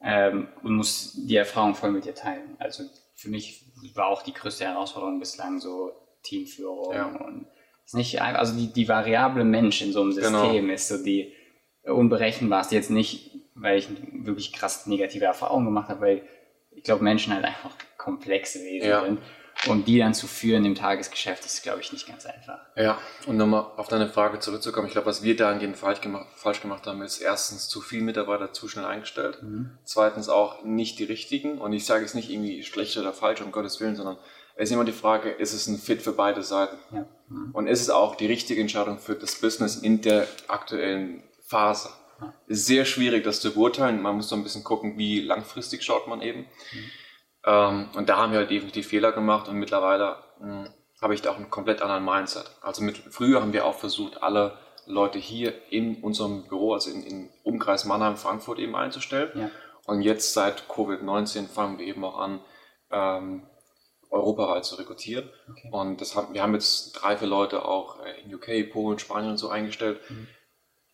ähm, 0.00 0.48
und 0.62 0.74
muss 0.74 1.12
die 1.14 1.36
Erfahrung 1.36 1.74
voll 1.74 1.92
mit 1.92 2.04
dir 2.04 2.14
teilen. 2.14 2.56
Also 2.58 2.84
für 3.14 3.28
mich 3.28 3.64
war 3.94 4.06
auch 4.06 4.22
die 4.22 4.32
größte 4.32 4.64
Herausforderung 4.64 5.18
bislang 5.18 5.60
so 5.60 5.92
Teamführung 6.22 6.94
ja. 6.94 7.06
und 7.06 7.46
ist 7.84 7.94
nicht 7.94 8.20
also 8.22 8.56
die, 8.56 8.72
die 8.72 8.88
variable 8.88 9.44
Mensch 9.44 9.82
in 9.82 9.92
so 9.92 10.02
einem 10.02 10.14
genau. 10.14 10.44
System 10.44 10.62
genau. 10.62 10.74
ist 10.74 10.88
so 10.88 11.02
die 11.02 11.32
unberechenbarste. 11.84 12.74
Jetzt 12.74 12.90
nicht, 12.90 13.30
weil 13.54 13.78
ich 13.78 13.88
wirklich 14.12 14.52
krass 14.52 14.86
negative 14.86 15.24
Erfahrungen 15.24 15.66
gemacht 15.66 15.88
habe, 15.88 16.00
weil 16.00 16.22
ich 16.70 16.84
glaube, 16.84 17.04
Menschen 17.04 17.34
halt 17.34 17.44
einfach 17.44 17.74
komplexe 17.96 18.60
Wesen 18.60 18.88
ja. 18.88 19.04
sind. 19.04 19.18
Und 19.68 19.86
die 19.86 19.98
dann 19.98 20.14
zu 20.14 20.26
führen 20.26 20.64
im 20.64 20.74
Tagesgeschäft 20.74 21.44
ist, 21.44 21.62
glaube 21.62 21.80
ich, 21.80 21.92
nicht 21.92 22.08
ganz 22.08 22.26
einfach. 22.26 22.58
Ja, 22.74 22.98
und 23.26 23.36
nochmal 23.36 23.66
auf 23.76 23.86
deine 23.86 24.08
Frage 24.08 24.40
zurückzukommen. 24.40 24.86
Ich 24.86 24.92
glaube, 24.92 25.06
was 25.06 25.22
wir 25.22 25.36
dahingehend 25.36 25.76
falsch 25.76 26.00
gemacht, 26.00 26.26
falsch 26.34 26.62
gemacht 26.62 26.86
haben, 26.86 27.02
ist 27.02 27.18
erstens 27.18 27.68
zu 27.68 27.80
viele 27.80 28.02
Mitarbeiter 28.02 28.52
zu 28.52 28.66
schnell 28.66 28.86
eingestellt. 28.86 29.42
Mhm. 29.42 29.78
Zweitens 29.84 30.28
auch 30.28 30.64
nicht 30.64 30.98
die 30.98 31.04
richtigen. 31.04 31.58
Und 31.58 31.74
ich 31.74 31.84
sage 31.84 32.04
es 32.04 32.14
nicht 32.14 32.30
irgendwie 32.30 32.62
schlecht 32.64 32.96
oder 32.96 33.12
falsch, 33.12 33.42
um 33.42 33.52
Gottes 33.52 33.78
Willen, 33.80 33.94
sondern 33.94 34.16
ist 34.56 34.72
immer 34.72 34.84
die 34.84 34.92
Frage, 34.92 35.30
ist 35.30 35.52
es 35.52 35.66
ein 35.66 35.78
Fit 35.78 36.02
für 36.02 36.12
beide 36.12 36.42
Seiten? 36.42 36.76
Ja. 36.94 37.06
Und 37.52 37.66
ist 37.66 37.80
es 37.80 37.90
auch 37.90 38.14
die 38.14 38.26
richtige 38.26 38.60
Entscheidung 38.60 38.98
für 38.98 39.14
das 39.14 39.36
Business 39.40 39.76
in 39.76 40.02
der 40.02 40.26
aktuellen 40.48 41.22
Phase? 41.44 41.90
Ist 42.46 42.66
sehr 42.66 42.84
schwierig, 42.84 43.24
das 43.24 43.40
zu 43.40 43.52
beurteilen. 43.52 44.00
Man 44.00 44.16
muss 44.16 44.28
so 44.28 44.36
ein 44.36 44.42
bisschen 44.42 44.62
gucken, 44.62 44.96
wie 44.96 45.20
langfristig 45.20 45.82
schaut 45.82 46.06
man 46.06 46.22
eben. 46.22 46.40
Mhm. 46.40 46.90
Ähm, 47.44 47.88
und 47.94 48.08
da 48.08 48.16
haben 48.18 48.32
wir 48.32 48.38
halt 48.38 48.50
definitiv 48.50 48.86
Fehler 48.88 49.12
gemacht 49.12 49.48
und 49.48 49.56
mittlerweile 49.56 50.16
mh, 50.40 50.64
hm, 50.64 50.68
habe 51.00 51.14
ich 51.14 51.22
da 51.22 51.32
auch 51.32 51.36
einen 51.36 51.50
komplett 51.50 51.82
anderen 51.82 52.04
Mindset. 52.04 52.50
Also 52.60 52.84
mit, 52.84 52.96
früher 52.96 53.40
haben 53.40 53.52
wir 53.52 53.66
auch 53.66 53.74
versucht, 53.74 54.22
alle 54.22 54.56
Leute 54.86 55.18
hier 55.18 55.52
in 55.70 55.96
unserem 56.02 56.46
Büro, 56.46 56.74
also 56.74 56.90
in, 56.90 57.02
in 57.02 57.30
Umkreis 57.42 57.84
Mannheim, 57.84 58.16
Frankfurt 58.16 58.58
eben 58.58 58.76
einzustellen. 58.76 59.30
Ja. 59.34 59.50
Und 59.86 60.02
jetzt 60.02 60.32
seit 60.32 60.68
Covid-19 60.68 61.48
fangen 61.48 61.78
wir 61.78 61.86
eben 61.86 62.04
auch 62.04 62.18
an, 62.18 62.40
ähm, 62.92 63.42
europaweit 64.12 64.64
zu 64.64 64.76
rekrutieren. 64.76 65.28
Okay. 65.50 65.68
Und 65.72 66.00
das 66.00 66.14
haben, 66.14 66.34
wir 66.34 66.42
haben 66.42 66.54
jetzt 66.54 66.92
drei, 66.92 67.16
vier 67.16 67.28
Leute 67.28 67.64
auch 67.64 68.04
äh, 68.04 68.20
in 68.22 68.34
UK, 68.34 68.70
Polen, 68.70 68.98
Spanien 68.98 69.32
und 69.32 69.38
so 69.38 69.48
eingestellt. 69.48 69.98
Mhm. 70.08 70.28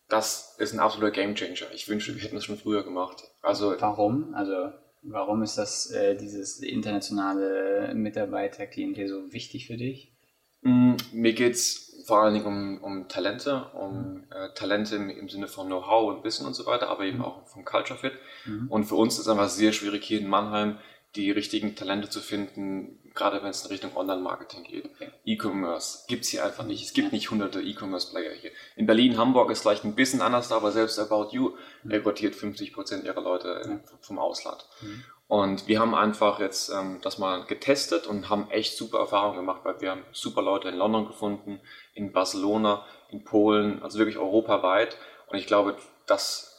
Das 0.07 0.55
ist 0.57 0.73
ein 0.73 0.79
absoluter 0.79 1.11
Gamechanger. 1.11 1.71
Ich 1.73 1.87
wünschte, 1.87 2.15
wir 2.15 2.23
hätten 2.23 2.35
das 2.35 2.45
schon 2.45 2.57
früher 2.57 2.83
gemacht. 2.83 3.23
Also, 3.41 3.75
Warum? 3.79 4.33
Also 4.33 4.71
Warum 5.01 5.43
ist 5.43 5.57
das 5.57 5.91
äh, 5.91 6.15
dieses 6.15 6.59
internationale 6.59 7.93
Mitarbeiterklientel 7.95 9.07
so 9.07 9.31
wichtig 9.31 9.67
für 9.67 9.77
dich? 9.77 10.13
Mm, 10.61 10.95
mir 11.13 11.33
geht 11.33 11.53
es 11.53 12.03
vor 12.05 12.21
allen 12.21 12.33
Dingen 12.33 12.45
um, 12.45 12.83
um 12.83 13.07
Talente, 13.07 13.65
um 13.73 14.25
äh, 14.29 14.53
Talente 14.55 14.97
im, 14.97 15.09
im, 15.09 15.29
Sinne 15.29 15.47
von 15.47 15.67
Know-how 15.67 16.15
und 16.15 16.23
Wissen 16.23 16.45
und 16.45 16.53
so 16.53 16.65
weiter, 16.65 16.89
aber 16.89 17.05
eben 17.05 17.19
mhm. 17.19 17.25
auch 17.25 17.47
vom 17.47 17.63
Culture 17.63 17.97
Fit. 17.97 18.13
Mhm. 18.45 18.67
Und 18.69 18.85
für 18.85 18.95
uns 18.95 19.13
ist 19.13 19.21
es 19.21 19.27
einfach 19.29 19.49
sehr 19.49 19.71
schwierig, 19.71 20.03
hier 20.03 20.19
in 20.19 20.27
Mannheim 20.27 20.79
die 21.15 21.31
richtigen 21.31 21.75
Talente 21.75 22.09
zu 22.09 22.19
finden, 22.19 23.11
gerade 23.15 23.41
wenn 23.41 23.49
es 23.49 23.63
in 23.63 23.71
Richtung 23.71 23.95
Online-Marketing 23.95 24.63
geht. 24.63 24.85
Okay. 24.85 25.09
E-Commerce 25.25 26.05
gibt 26.07 26.25
es 26.25 26.29
hier 26.29 26.45
einfach 26.45 26.65
nicht. 26.65 26.83
Es 26.85 26.93
gibt 26.93 27.07
ja. 27.07 27.13
nicht 27.13 27.31
hunderte 27.31 27.61
E-Commerce-Player 27.61 28.33
hier. 28.33 28.51
In 28.75 28.85
Berlin, 28.85 29.17
Hamburg 29.17 29.49
ist 29.49 29.61
vielleicht 29.61 29.85
ein 29.85 29.95
bisschen 29.95 30.21
anders, 30.21 30.51
aber 30.51 30.71
selbst 30.71 30.99
About 30.99 31.29
You 31.31 31.55
mhm. 31.83 31.91
rekrutiert 31.91 32.35
50 32.35 32.73
Prozent 32.73 33.05
ihrer 33.05 33.21
Leute 33.21 33.61
ja. 33.65 33.79
vom 34.01 34.19
Ausland. 34.19 34.67
Mhm. 34.81 35.03
Und 35.27 35.67
wir 35.67 35.79
haben 35.79 35.93
einfach 35.93 36.39
jetzt 36.39 36.69
ähm, 36.69 36.99
das 37.01 37.17
mal 37.17 37.45
getestet 37.45 38.07
und 38.07 38.29
haben 38.29 38.49
echt 38.49 38.75
super 38.75 38.99
Erfahrungen 38.99 39.37
gemacht, 39.37 39.61
weil 39.63 39.79
wir 39.81 39.91
haben 39.91 40.03
super 40.11 40.41
Leute 40.41 40.69
in 40.69 40.75
London 40.75 41.07
gefunden, 41.07 41.59
in 41.93 42.11
Barcelona, 42.11 42.85
in 43.09 43.23
Polen, 43.23 43.81
also 43.81 43.99
wirklich 43.99 44.17
europaweit. 44.17 44.97
Und 45.27 45.37
ich 45.37 45.47
glaube, 45.47 45.75
dass 46.07 46.49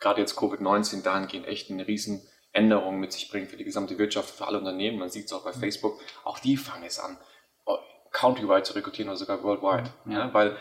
gerade 0.00 0.20
jetzt 0.20 0.38
Covid-19 0.38 1.02
dahingehend 1.02 1.46
echt 1.46 1.70
eine 1.70 1.86
riesen 1.86 2.26
Änderungen 2.52 3.00
mit 3.00 3.12
sich 3.12 3.30
bringt 3.30 3.48
für 3.48 3.56
die 3.56 3.64
gesamte 3.64 3.98
Wirtschaft, 3.98 4.34
für 4.34 4.46
alle 4.46 4.58
Unternehmen. 4.58 4.98
Man 4.98 5.10
sieht 5.10 5.26
es 5.26 5.32
auch 5.32 5.44
bei 5.44 5.54
mhm. 5.54 5.60
Facebook. 5.60 6.00
Auch 6.24 6.38
die 6.38 6.56
fangen 6.56 6.84
es 6.84 6.98
an, 6.98 7.18
oh, 7.66 7.78
countrywide 8.12 8.62
zu 8.62 8.74
rekrutieren 8.74 9.08
oder 9.08 9.18
sogar 9.18 9.42
worldwide. 9.42 9.90
Mhm. 10.04 10.12
Ja. 10.12 10.34
Weil 10.34 10.56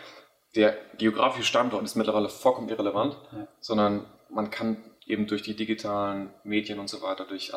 der 0.55 0.77
geografische 0.97 1.45
Standort 1.45 1.83
ist 1.83 1.95
mittlerweile 1.95 2.29
vollkommen 2.29 2.69
irrelevant, 2.69 3.17
ja. 3.31 3.47
sondern 3.59 4.05
man 4.29 4.49
kann 4.49 4.83
eben 5.05 5.27
durch 5.27 5.41
die 5.41 5.55
digitalen 5.55 6.33
Medien 6.43 6.79
und 6.79 6.89
so 6.89 7.01
weiter, 7.01 7.25
durch, 7.25 7.51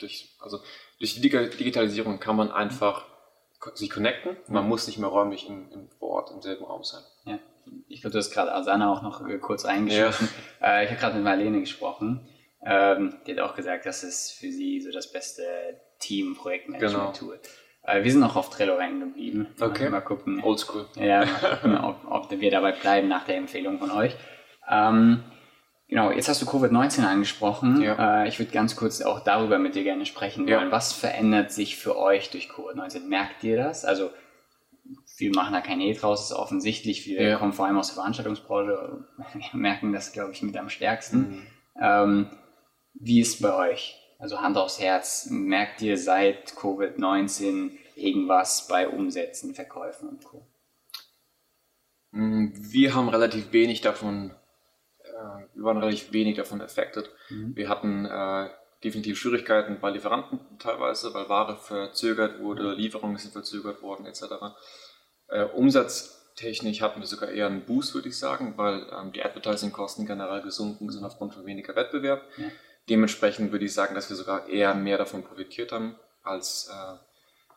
durch, 0.00 0.36
also 0.40 0.58
durch 0.98 1.14
die 1.14 1.20
Digitalisierung 1.20 2.20
kann 2.20 2.36
man 2.36 2.50
einfach 2.50 3.06
sich 3.74 3.90
connecten. 3.90 4.36
Man 4.48 4.68
muss 4.68 4.86
nicht 4.86 4.98
mehr 4.98 5.08
räumlich 5.08 5.48
im, 5.48 5.70
im, 5.72 5.88
Ort 6.00 6.30
im 6.30 6.42
selben 6.42 6.64
Raum 6.64 6.84
sein. 6.84 7.02
Ja. 7.24 7.38
Ich 7.88 8.00
glaube, 8.00 8.12
du 8.12 8.18
hast 8.18 8.32
gerade 8.32 8.52
Asana 8.52 8.92
auch 8.92 9.02
noch 9.02 9.26
äh, 9.26 9.38
kurz 9.38 9.64
eingeschossen. 9.64 10.28
Ja. 10.60 10.80
Äh, 10.80 10.84
ich 10.84 10.90
habe 10.90 11.00
gerade 11.00 11.14
mit 11.14 11.24
Marlene 11.24 11.60
gesprochen. 11.60 12.28
Ähm, 12.64 13.14
die 13.26 13.32
hat 13.32 13.40
auch 13.40 13.54
gesagt, 13.54 13.86
das 13.86 14.04
ist 14.04 14.32
für 14.32 14.50
sie 14.50 14.80
so 14.80 14.92
das 14.92 15.10
beste 15.10 15.42
Team-Projektmanagement-Tool. 15.98 17.38
Genau. 17.42 17.98
Äh, 17.98 18.04
wir 18.04 18.12
sind 18.12 18.20
noch 18.20 18.36
auf 18.36 18.50
Trello 18.50 18.78
hängen 18.78 19.00
geblieben. 19.00 19.48
Okay. 19.60 19.88
Mal 19.88 20.00
gucken. 20.00 20.42
Oldschool. 20.42 20.86
Ja, 20.94 21.24
gucken, 21.60 21.76
ob, 21.78 21.96
ob, 22.08 22.30
wir 22.30 22.50
dabei 22.50 22.72
bleiben 22.72 23.08
nach 23.08 23.24
der 23.24 23.36
Empfehlung 23.36 23.78
von 23.78 23.90
euch. 23.90 24.14
Ähm, 24.70 25.24
genau, 25.88 26.12
jetzt 26.12 26.28
hast 26.28 26.40
du 26.40 26.46
Covid-19 26.46 27.04
angesprochen. 27.04 27.82
Ja. 27.82 28.22
Äh, 28.22 28.28
ich 28.28 28.38
würde 28.38 28.52
ganz 28.52 28.76
kurz 28.76 29.02
auch 29.02 29.20
darüber 29.20 29.58
mit 29.58 29.74
dir 29.74 29.82
gerne 29.82 30.06
sprechen 30.06 30.46
wollen. 30.46 30.66
Ja. 30.66 30.70
Was 30.70 30.92
verändert 30.92 31.50
sich 31.50 31.76
für 31.76 31.96
euch 31.98 32.30
durch 32.30 32.48
Covid-19? 32.48 33.08
Merkt 33.08 33.42
ihr 33.42 33.56
das? 33.56 33.84
Also, 33.84 34.10
wir 35.16 35.30
machen 35.34 35.52
da 35.52 35.60
kein 35.60 35.80
E 35.80 35.94
draus, 35.94 36.30
ist 36.30 36.36
offensichtlich. 36.36 37.06
Wir 37.06 37.22
ja. 37.22 37.38
kommen 37.38 37.52
vor 37.52 37.66
allem 37.66 37.78
aus 37.78 37.88
der 37.88 37.96
Veranstaltungsbranche, 37.96 39.04
wir 39.32 39.60
merken 39.60 39.92
das, 39.92 40.12
glaube 40.12 40.30
ich, 40.30 40.42
mit 40.42 40.56
am 40.56 40.68
stärksten. 40.68 41.18
Mhm. 41.18 41.46
Ähm, 41.80 42.30
wie 43.02 43.20
ist 43.20 43.34
es 43.34 43.40
bei 43.42 43.70
euch? 43.70 43.98
Also 44.18 44.40
Hand 44.40 44.56
aufs 44.56 44.78
Herz, 44.78 45.26
merkt 45.30 45.82
ihr 45.82 45.98
seit 45.98 46.52
Covid-19 46.52 47.72
irgendwas 47.96 48.68
bei 48.68 48.88
Umsätzen, 48.88 49.54
Verkäufen 49.54 50.08
und 50.08 50.24
Co.? 50.24 50.46
Mm, 52.12 52.52
wir 52.54 52.94
haben 52.94 53.08
relativ 53.08 53.52
wenig 53.52 53.80
davon, 53.80 54.30
äh, 55.02 55.46
wir 55.54 55.64
waren 55.64 55.78
relativ 55.78 56.12
wenig 56.12 56.36
davon 56.36 56.60
affected. 56.60 57.10
Mhm. 57.30 57.56
Wir 57.56 57.68
hatten 57.68 58.06
äh, 58.06 58.50
definitiv 58.84 59.18
Schwierigkeiten 59.18 59.80
bei 59.80 59.90
Lieferanten 59.90 60.38
teilweise, 60.60 61.12
weil 61.14 61.28
Ware 61.28 61.56
verzögert 61.56 62.40
wurde, 62.40 62.74
Lieferungen 62.74 63.16
sind 63.16 63.32
verzögert 63.32 63.82
worden 63.82 64.06
etc. 64.06 64.22
Äh, 65.26 65.44
umsatztechnisch 65.46 66.80
hatten 66.80 67.00
wir 67.00 67.08
sogar 67.08 67.30
eher 67.30 67.46
einen 67.46 67.64
Boost, 67.64 67.94
würde 67.94 68.08
ich 68.08 68.18
sagen, 68.18 68.54
weil 68.56 68.86
ähm, 68.92 69.10
die 69.10 69.24
Advertising-Kosten 69.24 70.06
generell 70.06 70.42
gesunken 70.42 70.90
sind 70.90 71.04
aufgrund 71.04 71.34
von 71.34 71.44
weniger 71.44 71.74
Wettbewerb. 71.74 72.22
Ja. 72.36 72.44
Dementsprechend 72.88 73.52
würde 73.52 73.64
ich 73.64 73.74
sagen, 73.74 73.94
dass 73.94 74.08
wir 74.10 74.16
sogar 74.16 74.48
eher 74.48 74.74
mehr 74.74 74.98
davon 74.98 75.22
profitiert 75.22 75.72
haben 75.72 75.96
als, 76.22 76.70
äh, 76.72 76.96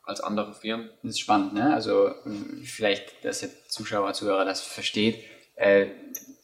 als 0.04 0.22
andere 0.22 0.54
Firmen. 0.54 0.90
Das 1.02 1.12
ist 1.12 1.20
spannend, 1.20 1.54
ne? 1.54 1.74
Also 1.74 2.14
vielleicht, 2.64 3.26
dass 3.26 3.40
der 3.40 3.50
Zuschauer, 3.68 4.14
Zuhörer 4.14 4.46
das 4.46 4.62
versteht. 4.62 5.24
Äh, 5.56 5.88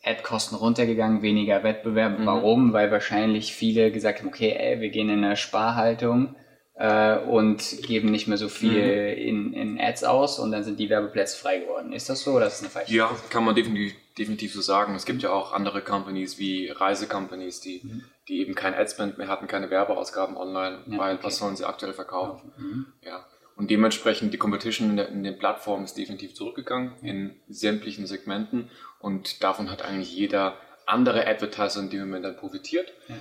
Ad-Kosten 0.04 0.56
runtergegangen, 0.56 1.22
weniger 1.22 1.64
Wettbewerb. 1.64 2.20
Mhm. 2.20 2.26
Warum? 2.26 2.74
Weil 2.74 2.92
wahrscheinlich 2.92 3.54
viele 3.54 3.92
gesagt 3.92 4.20
haben, 4.20 4.30
okay, 4.30 4.52
ey, 4.52 4.82
wir 4.82 4.90
gehen 4.90 5.10
in 5.10 5.24
eine 5.24 5.38
Sparhaltung 5.38 6.36
äh, 6.76 7.18
und 7.18 7.82
geben 7.84 8.10
nicht 8.12 8.28
mehr 8.28 8.38
so 8.38 8.50
viel 8.50 8.72
mhm. 8.72 9.22
in, 9.22 9.54
in 9.54 9.80
Ads 9.80 10.04
aus 10.04 10.40
und 10.40 10.52
dann 10.52 10.64
sind 10.64 10.80
die 10.80 10.90
Werbeplätze 10.90 11.38
frei 11.38 11.60
geworden. 11.60 11.94
Ist 11.94 12.10
das 12.10 12.22
so 12.22 12.32
oder 12.32 12.48
ist 12.48 12.54
das 12.54 12.62
eine 12.62 12.70
falsche 12.70 12.94
Ja, 12.94 13.16
kann 13.30 13.44
man 13.44 13.56
definitiv, 13.56 13.94
definitiv 14.18 14.54
so 14.54 14.62
sagen. 14.62 14.96
Es 14.96 15.06
gibt 15.06 15.22
ja 15.22 15.32
auch 15.32 15.54
andere 15.54 15.82
Companies 15.82 16.40
wie 16.40 16.70
Reisecompanies, 16.70 17.60
die, 17.62 17.82
mhm. 17.84 18.04
die 18.28 18.40
eben 18.40 18.56
kein 18.56 18.74
Adspend 18.74 19.18
mehr 19.18 19.28
hatten, 19.28 19.48
keine 19.48 19.70
Werbeausgaben 19.70 20.38
online, 20.38 20.80
ja, 20.88 20.98
weil 20.98 21.16
okay. 21.16 21.24
was 21.24 21.38
sollen 21.38 21.56
sie 21.56 21.66
aktuell 21.66 21.94
verkaufen? 21.94 22.52
Mhm. 22.58 22.86
Ja. 23.04 23.26
Und 23.58 23.70
dementsprechend 23.70 24.34
die 24.34 24.38
Competition 24.38 24.92
in, 24.92 24.98
der, 24.98 25.10
in, 25.10 25.24
den 25.24 25.38
Plattformen 25.38 25.84
ist 25.84 25.98
definitiv 25.98 26.34
zurückgegangen 26.34 26.94
in 27.04 27.36
sämtlichen 27.48 28.08
Segmenten 28.08 28.72
und 29.00 29.44
davon 29.44 29.70
hat 29.70 29.84
eigentlich 29.84 30.16
jeder 30.16 30.58
andere 30.88 31.28
Advertiser 31.28 31.82
in 31.82 31.90
dem 31.90 32.00
Moment 32.00 32.26
dann 32.26 32.38
profitiert. 32.38 32.92
Ja. 33.08 33.16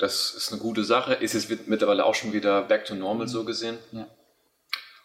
Das 0.00 0.34
ist 0.34 0.50
eine 0.50 0.60
gute 0.60 0.82
Sache. 0.82 1.12
Ist 1.12 1.34
es 1.34 1.50
mittlerweile 1.66 2.06
auch 2.06 2.14
schon 2.14 2.32
wieder 2.32 2.62
back 2.62 2.86
to 2.86 2.94
normal 2.94 3.28
so 3.28 3.44
gesehen. 3.44 3.78
Ja. 3.92 4.08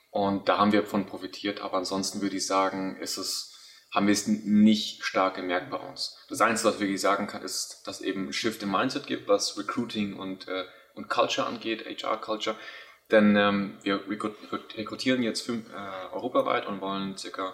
Und 0.09 0.47
da 0.47 0.57
haben 0.57 0.71
wir 0.71 0.85
von 0.85 1.05
profitiert. 1.05 1.59
Aber 1.59 1.75
ansonsten 1.75 2.21
würde 2.21 2.37
ich 2.37 2.47
sagen, 2.47 2.95
ist 3.01 3.17
es, 3.17 3.53
haben 3.93 4.07
wir 4.07 4.13
es 4.13 4.25
nicht 4.27 5.03
stark 5.03 5.35
gemerkt 5.35 5.69
bei 5.69 5.77
uns. 5.77 6.17
Das 6.29 6.39
Einzige, 6.39 6.69
was 6.69 6.75
ich 6.75 6.81
wirklich 6.81 7.01
sagen 7.01 7.27
kann, 7.27 7.41
ist, 7.41 7.85
dass 7.85 7.99
eben 7.99 8.27
ein 8.27 8.33
Shift 8.33 8.63
im 8.63 8.71
Mindset 8.71 9.05
gibt, 9.05 9.27
was 9.27 9.57
Recruiting 9.57 10.17
und, 10.17 10.47
äh, 10.47 10.63
und 10.93 11.09
Culture 11.09 11.45
angeht, 11.45 11.85
HR-Culture. 11.85 12.55
Denn 13.11 13.35
ähm, 13.35 13.77
wir 13.83 14.01
rekrutieren 14.07 15.23
jetzt 15.23 15.41
fünf, 15.41 15.69
äh, 15.73 16.13
europaweit 16.13 16.67
und 16.67 16.79
wollen 16.79 17.15
ca. 17.15 17.53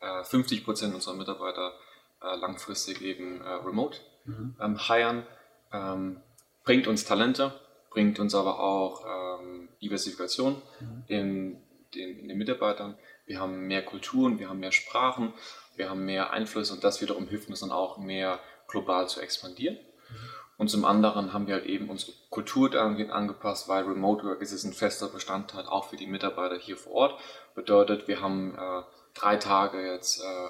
Äh, 0.00 0.24
50 0.24 0.64
Prozent 0.64 0.94
unserer 0.96 1.14
Mitarbeiter 1.14 1.74
äh, 2.20 2.34
langfristig 2.34 3.00
eben 3.02 3.40
äh, 3.40 3.48
remote 3.48 4.00
mhm. 4.24 4.56
ähm, 4.60 4.78
hiren. 4.80 5.26
Ähm, 5.72 6.20
bringt 6.64 6.86
uns 6.86 7.04
Talente, 7.04 7.52
bringt 7.90 8.18
uns 8.18 8.34
aber 8.34 8.60
auch 8.60 9.04
ähm, 9.06 9.68
Diversifikation 9.82 10.62
mhm. 10.80 11.04
in, 11.08 11.62
den, 11.94 12.18
in 12.20 12.28
den 12.28 12.38
Mitarbeitern. 12.38 12.96
Wir 13.26 13.40
haben 13.40 13.66
mehr 13.66 13.84
Kulturen, 13.84 14.38
wir 14.38 14.48
haben 14.48 14.60
mehr 14.60 14.72
Sprachen, 14.72 15.32
wir 15.76 15.90
haben 15.90 16.04
mehr 16.04 16.32
Einfluss 16.32 16.70
und 16.70 16.84
das 16.84 17.00
wiederum 17.00 17.28
hilft 17.28 17.48
uns 17.48 17.60
dann 17.60 17.70
auch 17.70 17.98
mehr 17.98 18.40
global 18.68 19.08
zu 19.08 19.20
expandieren. 19.20 19.76
Mhm. 19.76 20.16
Und 20.58 20.68
zum 20.68 20.84
anderen 20.84 21.32
haben 21.32 21.46
wir 21.48 21.54
halt 21.54 21.66
eben 21.66 21.88
unsere 21.88 22.12
Kultur 22.30 22.70
dahingehend 22.70 23.10
angepasst, 23.10 23.68
weil 23.68 23.84
Remote 23.84 24.24
Work 24.24 24.42
ist 24.42 24.64
ein 24.64 24.72
fester 24.72 25.08
Bestandteil 25.08 25.66
auch 25.66 25.88
für 25.88 25.96
die 25.96 26.06
Mitarbeiter 26.06 26.56
hier 26.56 26.76
vor 26.76 26.92
Ort. 26.92 27.20
Bedeutet, 27.54 28.06
wir 28.06 28.20
haben 28.20 28.54
äh, 28.54 28.82
drei 29.14 29.36
Tage 29.36 29.84
jetzt 29.84 30.20
äh, 30.20 30.48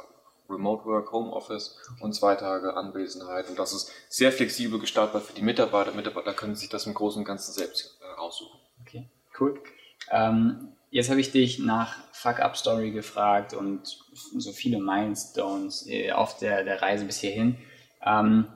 Remote 0.52 0.84
Work, 0.84 1.12
Home 1.12 1.32
Office 1.32 1.78
und 2.00 2.14
zwei 2.14 2.34
Tage 2.34 2.74
Anwesenheit. 2.74 3.48
Und 3.48 3.58
das 3.58 3.72
ist 3.72 3.90
sehr 4.08 4.32
flexibel 4.32 4.78
gestaltbar 4.78 5.20
für 5.20 5.32
die 5.32 5.42
Mitarbeiter. 5.42 5.92
Mitarbeiter 5.92 6.34
können 6.34 6.54
sich 6.54 6.68
das 6.68 6.86
im 6.86 6.94
Großen 6.94 7.20
und 7.20 7.24
Ganzen 7.24 7.52
selbst 7.52 7.98
äh, 8.00 8.20
aussuchen. 8.20 8.58
Okay, 8.80 9.08
cool. 9.40 9.60
Ähm, 10.10 10.68
jetzt 10.90 11.10
habe 11.10 11.20
ich 11.20 11.32
dich 11.32 11.58
nach 11.58 11.96
Fuck-Up-Story 12.12 12.90
gefragt 12.90 13.54
und 13.54 13.98
so 14.12 14.52
viele 14.52 14.78
Milestones 14.78 15.86
äh, 15.88 16.12
auf 16.12 16.38
der, 16.38 16.64
der 16.64 16.82
Reise 16.82 17.04
bis 17.04 17.18
hierhin. 17.18 17.56
Ähm, 18.04 18.46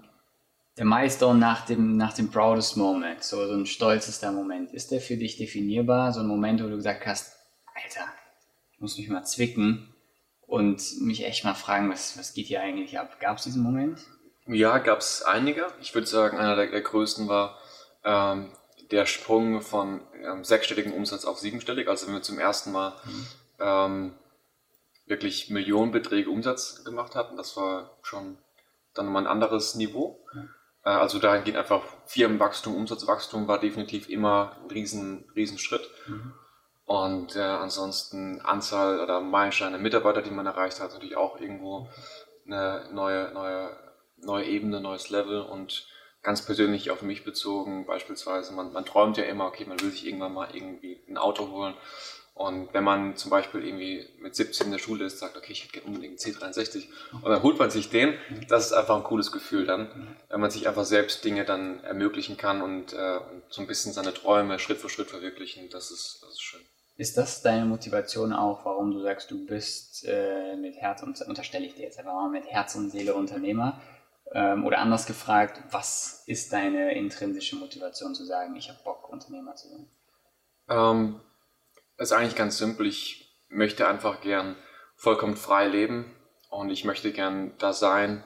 der 0.76 0.84
Milestone 0.84 1.38
nach 1.38 1.64
dem, 1.64 1.96
nach 1.96 2.12
dem 2.12 2.30
proudest 2.30 2.76
Moment, 2.76 3.24
so, 3.24 3.46
so 3.46 3.54
ein 3.54 3.64
stolzester 3.66 4.30
Moment, 4.30 4.72
ist 4.72 4.90
der 4.90 5.00
für 5.00 5.16
dich 5.16 5.38
definierbar? 5.38 6.12
So 6.12 6.20
ein 6.20 6.26
Moment, 6.26 6.62
wo 6.62 6.68
du 6.68 6.76
gesagt 6.76 7.06
hast, 7.06 7.32
Alter, 7.74 8.12
ich 8.72 8.80
muss 8.80 8.98
mich 8.98 9.08
mal 9.08 9.24
zwicken, 9.24 9.94
und 10.46 11.00
mich 11.00 11.24
echt 11.24 11.44
mal 11.44 11.54
fragen, 11.54 11.90
was, 11.90 12.18
was 12.18 12.34
geht 12.34 12.46
hier 12.46 12.60
eigentlich 12.60 12.98
ab? 12.98 13.18
Gab 13.20 13.38
es 13.38 13.44
diesen 13.44 13.62
Moment? 13.62 14.00
Ja, 14.46 14.78
gab 14.78 15.00
es 15.00 15.22
einige. 15.22 15.66
Ich 15.80 15.94
würde 15.94 16.06
sagen, 16.06 16.38
einer 16.38 16.56
der, 16.56 16.68
der 16.68 16.80
größten 16.80 17.28
war 17.28 17.58
ähm, 18.04 18.52
der 18.90 19.06
Sprung 19.06 19.60
von 19.60 20.00
ähm, 20.22 20.44
sechsstelligem 20.44 20.92
Umsatz 20.92 21.24
auf 21.24 21.38
siebenstellig. 21.38 21.88
Also 21.88 22.06
wenn 22.06 22.14
wir 22.14 22.22
zum 22.22 22.38
ersten 22.38 22.70
Mal 22.70 22.94
mhm. 23.04 23.26
ähm, 23.58 24.14
wirklich 25.06 25.50
Millionenbeträge 25.50 26.30
Umsatz 26.30 26.84
gemacht 26.84 27.14
hatten, 27.14 27.36
das 27.36 27.56
war 27.56 27.96
schon 28.02 28.38
dann 28.94 29.06
mal 29.06 29.20
ein 29.20 29.26
anderes 29.26 29.74
Niveau. 29.74 30.24
Mhm. 30.32 30.48
Äh, 30.84 30.90
also 30.90 31.18
dahingehend 31.18 31.58
einfach 31.58 31.82
Firmenwachstum, 32.06 32.76
Umsatzwachstum 32.76 33.48
war 33.48 33.58
definitiv 33.58 34.08
immer 34.08 34.56
ein 34.62 34.70
riesen, 34.70 35.24
riesen 35.34 35.58
Schritt. 35.58 35.88
Mhm. 36.06 36.32
Und 36.86 37.34
äh, 37.34 37.40
ansonsten 37.40 38.40
Anzahl 38.42 39.00
oder 39.00 39.20
Meilensteine 39.20 39.78
Mitarbeiter, 39.78 40.22
die 40.22 40.30
man 40.30 40.46
erreicht 40.46 40.80
hat, 40.80 40.92
natürlich 40.92 41.16
auch 41.16 41.40
irgendwo 41.40 41.88
eine 42.46 42.88
neue, 42.92 43.32
neue, 43.32 43.76
neue 44.18 44.44
Ebene, 44.44 44.80
neues 44.80 45.10
Level 45.10 45.40
und 45.42 45.88
ganz 46.22 46.44
persönlich 46.44 46.90
auf 46.90 47.02
mich 47.02 47.24
bezogen, 47.24 47.86
beispielsweise, 47.86 48.52
man, 48.52 48.72
man 48.72 48.84
träumt 48.84 49.16
ja 49.16 49.24
immer, 49.24 49.46
okay, 49.46 49.64
man 49.64 49.80
will 49.80 49.90
sich 49.90 50.06
irgendwann 50.06 50.34
mal 50.34 50.48
irgendwie 50.52 51.00
ein 51.08 51.18
Auto 51.18 51.50
holen. 51.50 51.74
Und 52.34 52.74
wenn 52.74 52.84
man 52.84 53.16
zum 53.16 53.30
Beispiel 53.30 53.64
irgendwie 53.64 54.06
mit 54.18 54.36
17 54.36 54.66
in 54.66 54.72
der 54.72 54.78
Schule 54.78 55.06
ist, 55.06 55.18
sagt, 55.18 55.36
okay, 55.36 55.52
ich 55.52 55.64
hätte 55.64 55.80
unbedingt 55.86 56.22
einen 56.22 56.34
C63 56.34 56.88
und 57.22 57.30
dann 57.30 57.42
holt 57.42 57.58
man 57.58 57.70
sich 57.70 57.88
den, 57.88 58.14
das 58.48 58.66
ist 58.66 58.72
einfach 58.74 58.96
ein 58.96 59.04
cooles 59.04 59.32
Gefühl 59.32 59.64
dann, 59.64 60.16
wenn 60.28 60.40
man 60.40 60.50
sich 60.50 60.68
einfach 60.68 60.84
selbst 60.84 61.24
Dinge 61.24 61.46
dann 61.46 61.82
ermöglichen 61.82 62.36
kann 62.36 62.60
und, 62.60 62.92
äh, 62.92 63.16
und 63.16 63.42
so 63.48 63.62
ein 63.62 63.66
bisschen 63.66 63.94
seine 63.94 64.12
Träume 64.12 64.58
Schritt 64.58 64.78
für 64.78 64.90
Schritt 64.90 65.08
verwirklichen, 65.08 65.70
das 65.70 65.90
ist, 65.90 66.18
das 66.22 66.32
ist 66.32 66.42
schön. 66.42 66.60
Ist 66.96 67.18
das 67.18 67.42
deine 67.42 67.66
Motivation 67.66 68.32
auch, 68.32 68.64
warum 68.64 68.90
du 68.90 69.00
sagst, 69.00 69.30
du 69.30 69.44
bist 69.44 70.04
äh, 70.06 70.56
mit 70.56 70.76
Herz 70.76 71.02
und 71.02 71.20
unterstelle 71.22 71.66
ich 71.66 71.74
dir 71.74 71.82
jetzt 71.82 71.98
einfach 71.98 72.14
mal 72.14 72.30
mit 72.30 72.46
Herz 72.46 72.74
und 72.74 72.90
Seele 72.90 73.14
Unternehmer? 73.14 73.80
Ähm, 74.32 74.64
oder 74.64 74.78
anders 74.78 75.06
gefragt, 75.06 75.62
was 75.70 76.24
ist 76.26 76.52
deine 76.52 76.94
intrinsische 76.94 77.56
Motivation 77.56 78.14
zu 78.14 78.24
sagen, 78.24 78.56
ich 78.56 78.68
habe 78.70 78.78
Bock, 78.82 79.10
Unternehmer 79.10 79.54
zu 79.54 79.68
sein? 79.68 79.88
Ähm, 80.68 81.20
ist 81.98 82.12
eigentlich 82.12 82.34
ganz 82.34 82.56
simpel. 82.58 82.86
Ich 82.86 83.36
möchte 83.48 83.86
einfach 83.86 84.20
gern 84.22 84.56
vollkommen 84.96 85.36
frei 85.36 85.68
leben 85.68 86.16
und 86.48 86.70
ich 86.70 86.84
möchte 86.84 87.12
gern 87.12 87.52
da 87.58 87.72
sein, 87.72 88.24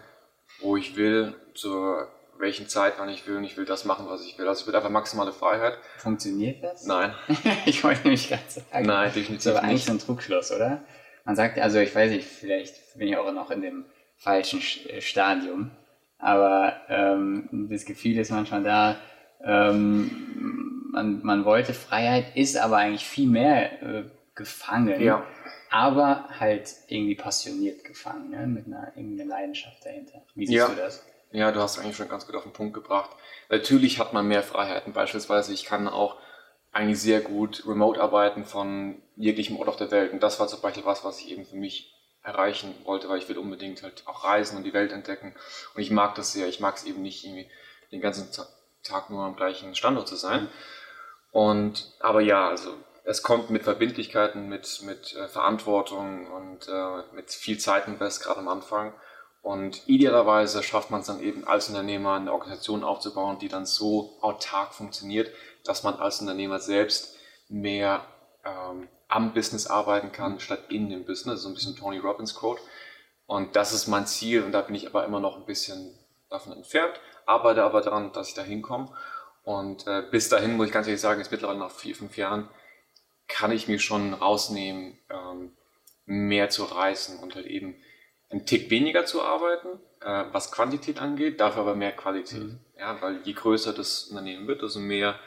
wo 0.60 0.76
ich 0.76 0.96
will, 0.96 1.34
zur 1.54 2.08
welchen 2.40 2.68
Zeit, 2.68 2.94
wann 2.98 3.08
ich 3.08 3.26
will 3.26 3.36
und 3.36 3.44
ich 3.44 3.56
will 3.56 3.64
das 3.64 3.84
machen, 3.84 4.06
was 4.08 4.24
ich 4.24 4.38
will. 4.38 4.48
Also 4.48 4.62
ich 4.62 4.66
will 4.66 4.74
einfach 4.74 4.90
maximale 4.90 5.32
Freiheit. 5.32 5.78
Funktioniert 5.98 6.62
das? 6.62 6.84
Nein. 6.84 7.14
ich 7.66 7.82
wollte 7.84 8.02
nämlich 8.02 8.28
gerade 8.28 8.42
sagen. 8.48 8.86
Nein, 8.86 9.12
definitiv 9.12 9.30
nicht. 9.30 9.46
Das 9.46 9.46
ist 9.46 9.58
aber 9.58 9.66
eigentlich 9.66 9.84
so 9.84 9.92
ein 9.92 9.98
Trugschluss, 9.98 10.52
oder? 10.52 10.82
Man 11.24 11.36
sagt, 11.36 11.58
also 11.58 11.78
ich 11.78 11.94
weiß 11.94 12.10
nicht, 12.10 12.26
vielleicht 12.26 12.98
bin 12.98 13.08
ich 13.08 13.16
auch 13.16 13.32
noch 13.32 13.50
in 13.50 13.62
dem 13.62 13.84
falschen 14.16 14.60
äh, 14.88 15.00
Stadium, 15.00 15.70
aber 16.18 16.80
ähm, 16.88 17.68
das 17.70 17.84
Gefühl 17.84 18.18
ist 18.18 18.30
manchmal 18.30 18.62
da, 18.62 18.96
ähm, 19.42 20.88
man, 20.92 21.22
man 21.22 21.44
wollte 21.44 21.72
Freiheit, 21.72 22.36
ist 22.36 22.56
aber 22.56 22.76
eigentlich 22.76 23.04
viel 23.04 23.28
mehr 23.28 23.82
äh, 23.82 24.04
gefangen. 24.34 25.00
Ja. 25.00 25.24
Aber 25.70 26.28
halt 26.40 26.74
irgendwie 26.88 27.14
passioniert 27.14 27.84
gefangen, 27.84 28.30
ne? 28.30 28.46
mit 28.46 28.66
einer 28.66 28.92
irgendeiner 28.96 29.30
Leidenschaft 29.30 29.84
dahinter. 29.84 30.22
Wie 30.34 30.46
siehst 30.46 30.56
ja. 30.56 30.68
du 30.68 30.74
das? 30.74 31.04
Ja, 31.32 31.52
du 31.52 31.60
hast 31.60 31.78
eigentlich 31.78 31.96
schon 31.96 32.08
ganz 32.08 32.26
gut 32.26 32.34
auf 32.34 32.42
den 32.42 32.52
Punkt 32.52 32.74
gebracht. 32.74 33.10
Natürlich 33.48 33.98
hat 33.98 34.12
man 34.12 34.26
mehr 34.26 34.42
Freiheiten. 34.42 34.92
Beispielsweise, 34.92 35.52
ich 35.52 35.64
kann 35.64 35.86
auch 35.88 36.16
eigentlich 36.72 37.00
sehr 37.00 37.20
gut 37.20 37.64
remote 37.66 38.00
arbeiten 38.00 38.44
von 38.44 39.00
jeglichem 39.16 39.56
Ort 39.56 39.68
auf 39.68 39.76
der 39.76 39.90
Welt. 39.90 40.12
Und 40.12 40.22
das 40.22 40.40
war 40.40 40.48
zum 40.48 40.60
Beispiel 40.60 40.84
was, 40.84 41.04
was 41.04 41.20
ich 41.20 41.30
eben 41.30 41.44
für 41.44 41.56
mich 41.56 41.94
erreichen 42.22 42.74
wollte, 42.84 43.08
weil 43.08 43.18
ich 43.18 43.28
will 43.28 43.38
unbedingt 43.38 43.82
halt 43.82 44.02
auch 44.06 44.24
reisen 44.24 44.56
und 44.56 44.64
die 44.64 44.72
Welt 44.72 44.92
entdecken. 44.92 45.34
Und 45.74 45.82
ich 45.82 45.90
mag 45.90 46.14
das 46.16 46.32
sehr. 46.32 46.48
Ich 46.48 46.60
mag 46.60 46.76
es 46.76 46.84
eben 46.84 47.02
nicht 47.02 47.24
irgendwie 47.24 47.48
den 47.92 48.00
ganzen 48.00 48.28
Tag 48.82 49.10
nur 49.10 49.24
am 49.24 49.36
gleichen 49.36 49.74
Standort 49.74 50.08
zu 50.08 50.16
sein. 50.16 50.48
Und, 51.32 51.92
aber 52.00 52.20
ja, 52.20 52.48
also 52.48 52.74
es 53.04 53.22
kommt 53.22 53.50
mit 53.50 53.62
Verbindlichkeiten, 53.62 54.48
mit, 54.48 54.82
mit 54.82 55.14
äh, 55.16 55.28
Verantwortung 55.28 56.26
und 56.26 56.68
äh, 56.68 57.14
mit 57.14 57.30
viel 57.30 57.58
Zeit 57.58 57.86
invest, 57.86 58.22
gerade 58.22 58.40
am 58.40 58.48
Anfang. 58.48 58.92
Und 59.42 59.88
idealerweise 59.88 60.62
schafft 60.62 60.90
man 60.90 61.00
es 61.00 61.06
dann 61.06 61.20
eben 61.20 61.46
als 61.46 61.68
Unternehmer 61.68 62.14
eine 62.14 62.32
Organisation 62.32 62.84
aufzubauen, 62.84 63.38
die 63.38 63.48
dann 63.48 63.64
so 63.64 64.18
autark 64.20 64.74
funktioniert, 64.74 65.32
dass 65.64 65.82
man 65.82 65.94
als 65.94 66.20
Unternehmer 66.20 66.58
selbst 66.58 67.16
mehr 67.48 68.04
ähm, 68.44 68.88
am 69.08 69.32
Business 69.32 69.66
arbeiten 69.66 70.12
kann, 70.12 70.40
statt 70.40 70.64
in 70.68 70.90
dem 70.90 71.04
Business. 71.04 71.42
So 71.42 71.48
ein 71.48 71.54
bisschen 71.54 71.76
Tony 71.76 71.98
Robbins 71.98 72.34
Quote. 72.34 72.60
Und 73.26 73.56
das 73.56 73.72
ist 73.72 73.86
mein 73.86 74.06
Ziel 74.06 74.42
und 74.42 74.52
da 74.52 74.60
bin 74.60 74.74
ich 74.74 74.86
aber 74.86 75.04
immer 75.04 75.20
noch 75.20 75.36
ein 75.36 75.46
bisschen 75.46 75.96
davon 76.28 76.52
entfernt, 76.52 77.00
arbeite 77.26 77.62
aber 77.62 77.80
daran, 77.80 78.12
dass 78.12 78.28
ich 78.28 78.34
da 78.34 78.42
hinkomme. 78.42 78.92
Und 79.42 79.86
äh, 79.86 80.02
bis 80.10 80.28
dahin 80.28 80.56
muss 80.56 80.66
ich 80.66 80.72
ganz 80.72 80.86
ehrlich 80.86 81.00
sagen, 81.00 81.20
jetzt 81.20 81.30
mittlerweile 81.30 81.58
nach 81.58 81.70
vier, 81.70 81.94
fünf 81.94 82.16
Jahren, 82.16 82.48
kann 83.28 83.52
ich 83.52 83.68
mir 83.68 83.78
schon 83.78 84.14
rausnehmen, 84.14 84.98
ähm, 85.08 85.56
mehr 86.04 86.50
zu 86.50 86.64
reißen 86.64 87.20
und 87.20 87.36
halt 87.36 87.46
eben 87.46 87.76
einen 88.30 88.46
Tick 88.46 88.70
weniger 88.70 89.04
zu 89.04 89.22
arbeiten, 89.22 89.68
äh, 90.00 90.24
was 90.32 90.52
Quantität 90.52 91.00
angeht, 91.00 91.40
dafür 91.40 91.62
aber 91.62 91.74
mehr 91.74 91.92
Qualität. 91.92 92.42
Mhm. 92.42 92.58
Ja, 92.78 93.00
weil 93.02 93.20
je 93.24 93.32
größer 93.32 93.72
das 93.72 94.04
Unternehmen 94.04 94.46
wird, 94.46 94.62
desto 94.62 94.78
mehr 94.80 95.18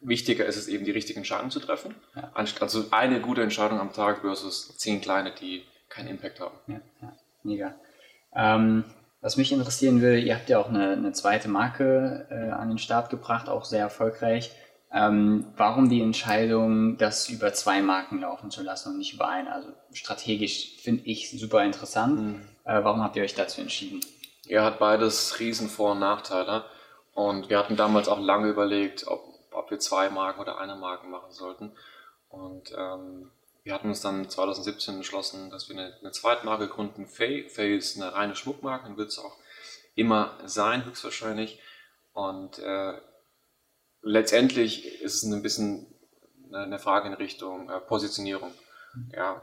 wichtiger 0.00 0.46
ist 0.46 0.56
es 0.56 0.68
eben, 0.68 0.84
die 0.84 0.90
richtigen 0.90 1.18
Entscheidungen 1.18 1.50
zu 1.50 1.60
treffen. 1.60 1.94
Ja. 2.16 2.32
Also 2.34 2.86
eine 2.90 3.20
gute 3.20 3.42
Entscheidung 3.42 3.78
am 3.78 3.92
Tag 3.92 4.22
versus 4.22 4.76
zehn 4.78 5.00
kleine, 5.00 5.32
die 5.32 5.64
keinen 5.88 6.08
Impact 6.08 6.40
haben. 6.40 6.56
Ja, 6.66 6.80
ja. 7.02 7.16
mega. 7.42 7.74
Ähm, 8.34 8.84
was 9.20 9.36
mich 9.36 9.52
interessieren 9.52 10.00
würde, 10.00 10.18
ihr 10.18 10.34
habt 10.34 10.48
ja 10.48 10.58
auch 10.58 10.68
eine, 10.68 10.92
eine 10.92 11.12
zweite 11.12 11.48
Marke 11.48 12.26
äh, 12.30 12.50
an 12.50 12.70
den 12.70 12.78
Start 12.78 13.10
gebracht, 13.10 13.48
auch 13.48 13.66
sehr 13.66 13.80
erfolgreich. 13.80 14.50
Ähm, 14.92 15.46
warum 15.56 15.88
die 15.88 16.02
Entscheidung, 16.02 16.96
das 16.98 17.28
über 17.28 17.52
zwei 17.52 17.80
Marken 17.80 18.20
laufen 18.20 18.50
zu 18.50 18.62
lassen 18.62 18.90
und 18.90 18.98
nicht 18.98 19.14
über 19.14 19.28
eine? 19.28 19.52
Also 19.52 19.68
strategisch 19.92 20.76
finde 20.80 21.04
ich 21.04 21.30
super 21.30 21.64
interessant. 21.64 22.20
Mhm. 22.20 22.48
Äh, 22.64 22.82
warum 22.82 23.02
habt 23.02 23.16
ihr 23.16 23.22
euch 23.22 23.34
dazu 23.34 23.60
entschieden? 23.60 24.00
Er 24.48 24.64
hat 24.64 24.80
beides 24.80 25.38
riesen 25.38 25.68
Vor- 25.68 25.92
und 25.92 26.00
Nachteile. 26.00 26.64
Und 27.14 27.50
wir 27.50 27.58
hatten 27.58 27.76
damals 27.76 28.08
auch 28.08 28.18
lange 28.18 28.48
überlegt, 28.48 29.06
ob, 29.06 29.22
ob 29.52 29.70
wir 29.70 29.78
zwei 29.78 30.10
Marken 30.10 30.40
oder 30.40 30.58
eine 30.58 30.74
Marke 30.74 31.06
machen 31.06 31.30
sollten. 31.30 31.72
Und 32.28 32.72
ähm, 32.76 33.30
wir 33.62 33.74
hatten 33.74 33.88
uns 33.88 34.00
dann 34.00 34.28
2017 34.28 34.96
entschlossen, 34.96 35.50
dass 35.50 35.68
wir 35.68 35.76
eine, 35.76 35.94
eine 36.00 36.12
Zweitmarke 36.12 36.68
gründen, 36.68 37.06
Faye. 37.06 37.48
Faye 37.48 37.76
ist 37.76 37.96
eine 37.96 38.12
reine 38.12 38.34
Schmuckmarke 38.34 38.88
und 38.88 38.96
wird 38.96 39.08
es 39.08 39.18
auch 39.18 39.36
immer 39.94 40.36
sein, 40.46 40.84
höchstwahrscheinlich. 40.84 41.60
Und 42.12 42.58
äh, 42.58 42.94
letztendlich 44.02 45.00
ist 45.02 45.14
es 45.14 45.22
ein 45.22 45.42
bisschen 45.42 45.86
eine 46.52 46.78
Frage 46.78 47.08
in 47.08 47.14
Richtung 47.14 47.70
äh, 47.70 47.80
Positionierung. 47.80 48.52
Ja, 49.14 49.42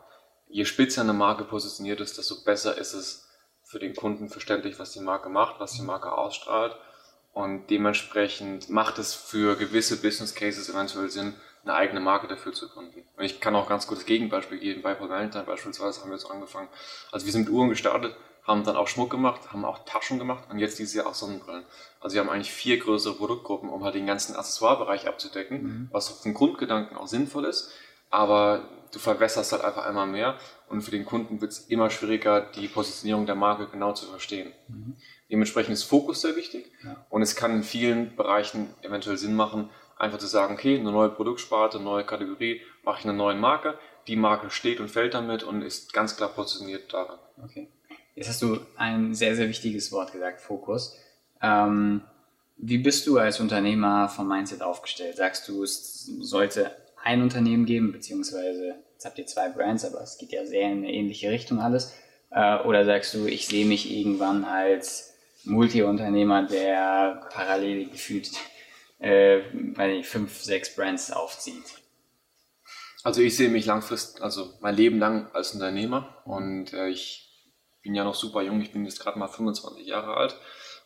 je 0.50 0.66
spitzer 0.66 1.02
eine 1.02 1.14
Marke 1.14 1.44
positioniert 1.44 2.02
ist, 2.02 2.18
desto 2.18 2.44
besser 2.44 2.78
ist 2.78 2.94
es 2.94 3.28
für 3.64 3.80
den 3.80 3.96
Kunden 3.96 4.30
verständlich, 4.30 4.80
was 4.80 4.92
die 4.92 5.00
Marke 5.00 5.30
macht, 5.30 5.60
was 5.60 5.74
die 5.74 5.82
Marke 5.82 6.12
ausstrahlt. 6.12 6.76
Und 7.34 7.70
dementsprechend 7.70 8.70
macht 8.70 8.98
es 8.98 9.14
für 9.14 9.56
gewisse 9.58 10.02
Business 10.02 10.34
Cases 10.34 10.70
eventuell 10.70 11.10
Sinn, 11.10 11.36
eine 11.64 11.76
eigene 11.76 12.00
Marke 12.00 12.28
dafür 12.28 12.54
zu 12.54 12.70
gründen. 12.70 13.04
Und 13.16 13.24
ich 13.24 13.40
kann 13.40 13.56
auch 13.56 13.70
ganz 13.70 13.88
gutes 13.88 14.06
Gegenbeispiel 14.06 14.58
geben. 14.58 14.82
Bei 14.82 14.96
Paul 14.96 15.10
Valentine 15.10 15.44
beispielsweise 15.44 16.02
haben 16.02 16.10
wir 16.10 16.18
jetzt 16.18 16.30
angefangen. 16.30 16.70
Also 17.12 17.26
wir 17.26 17.34
sind 17.34 17.46
mit 17.46 17.54
Uhren 17.54 17.70
gestartet, 17.70 18.16
haben 18.48 18.64
dann 18.64 18.78
auch 18.78 18.88
Schmuck 18.88 19.10
gemacht, 19.10 19.52
haben 19.52 19.66
auch 19.66 19.80
Taschen 19.86 20.18
gemacht 20.18 20.46
und 20.50 20.58
jetzt 20.58 20.80
dieses 20.80 20.94
Jahr 20.94 21.06
auch 21.06 21.14
Sonnenbrillen. 21.14 21.66
Also 22.00 22.14
wir 22.14 22.22
haben 22.22 22.30
eigentlich 22.30 22.52
vier 22.52 22.80
größere 22.80 23.16
Produktgruppen, 23.16 23.70
um 23.70 23.84
halt 23.84 23.96
den 23.96 24.08
ganzen 24.08 24.36
Accessoire-Bereich 24.36 25.08
abzudecken, 25.08 25.64
mhm. 25.64 25.90
was 25.92 26.10
auf 26.10 26.22
den 26.22 26.34
Grundgedanken 26.34 26.98
auch 26.98 27.08
sinnvoll 27.08 27.44
ist. 27.46 27.72
Aber 28.10 28.70
du 28.94 29.00
verwässerst 29.00 29.52
halt 29.52 29.66
einfach 29.66 29.86
einmal 29.86 30.08
mehr 30.08 30.38
und 30.70 30.82
für 30.82 30.92
den 30.92 31.04
Kunden 31.04 31.42
wird 31.42 31.52
es 31.52 31.60
immer 31.68 31.90
schwieriger, 31.90 32.40
die 32.40 32.70
Positionierung 32.70 33.26
der 33.26 33.36
Marke 33.36 33.68
genau 33.68 33.92
zu 33.92 34.06
verstehen. 34.06 34.54
Mhm. 34.70 34.96
Dementsprechend 35.30 35.74
ist 35.74 35.84
Fokus 35.84 36.22
sehr 36.22 36.38
wichtig 36.38 36.72
ja. 36.86 37.06
und 37.10 37.22
es 37.22 37.36
kann 37.36 37.52
in 37.52 37.64
vielen 37.64 38.16
Bereichen 38.16 38.74
eventuell 38.82 39.18
Sinn 39.18 39.36
machen, 39.36 39.70
einfach 39.98 40.20
zu 40.20 40.28
sagen, 40.28 40.54
okay, 40.54 40.80
eine 40.80 40.92
neue 40.92 41.10
Produktsparte, 41.10 41.78
eine 41.78 41.86
neue 41.86 42.06
Kategorie, 42.06 42.62
mache 42.84 43.00
ich 43.00 43.06
eine 43.06 43.14
neue 43.14 43.36
Marke. 43.36 43.78
Die 44.08 44.16
Marke 44.16 44.50
steht 44.52 44.80
und 44.80 44.90
fällt 44.90 45.16
damit 45.16 45.44
und 45.44 45.64
ist 45.64 45.92
ganz 45.92 46.16
klar 46.16 46.30
positioniert 46.30 46.94
daran. 46.94 47.20
Okay. 47.44 47.68
Jetzt 48.18 48.30
hast 48.30 48.42
du 48.42 48.60
ein 48.78 49.14
sehr, 49.14 49.36
sehr 49.36 49.48
wichtiges 49.48 49.92
Wort 49.92 50.12
gesagt, 50.12 50.42
Fokus. 50.42 50.98
Ähm, 51.40 52.02
wie 52.58 52.80
bist 52.80 53.06
du 53.06 53.20
als 53.20 53.40
Unternehmer 53.40 54.10
vom 54.10 54.28
Mindset 54.28 54.64
aufgestellt? 54.64 55.18
Sagst 55.18 55.48
du, 55.48 55.62
es 55.62 56.08
sollte 56.22 56.76
ein 57.04 57.22
Unternehmen 57.22 57.68
geben, 57.68 57.92
beziehungsweise 57.92 58.74
jetzt 58.94 59.06
habt 59.06 59.20
ihr 59.20 59.28
zwei 59.28 59.50
Brands, 59.50 59.86
aber 59.86 60.02
es 60.02 60.18
geht 60.18 60.32
ja 60.32 60.48
sehr 60.48 60.64
in 60.64 60.80
eine 60.80 60.92
ähnliche 60.92 61.30
Richtung 61.30 61.60
alles. 61.60 61.94
Äh, 62.32 62.58
oder 62.64 62.86
sagst 62.86 63.14
du, 63.14 63.28
ich 63.28 63.46
sehe 63.46 63.68
mich 63.68 63.96
irgendwann 63.96 64.46
als 64.46 65.14
Multi-Unternehmer, 65.44 66.42
der 66.48 67.28
parallel 67.32 67.88
gefühlt 67.88 68.32
äh, 69.00 69.42
ich 69.96 70.08
fünf, 70.08 70.42
sechs 70.42 70.76
Brands 70.76 71.12
aufzieht? 71.12 71.66
Also 73.04 73.22
ich 73.22 73.38
sehe 73.38 73.50
mich 73.50 73.68
langfristig, 73.68 74.24
also 74.24 74.56
mein 74.60 74.76
Leben 74.76 74.98
lang 74.98 75.30
als 75.34 75.54
Unternehmer 75.54 76.24
und 76.26 76.74
äh, 76.74 76.90
ich 76.90 77.27
bin 77.88 77.96
ja 77.96 78.04
noch 78.04 78.16
super 78.16 78.42
jung, 78.42 78.62
ich 78.62 78.72
bin 78.72 78.84
jetzt 78.84 79.00
gerade 79.00 79.18
mal 79.18 79.30
25 79.30 79.88
Jahre 79.88 80.16
alt 80.16 80.36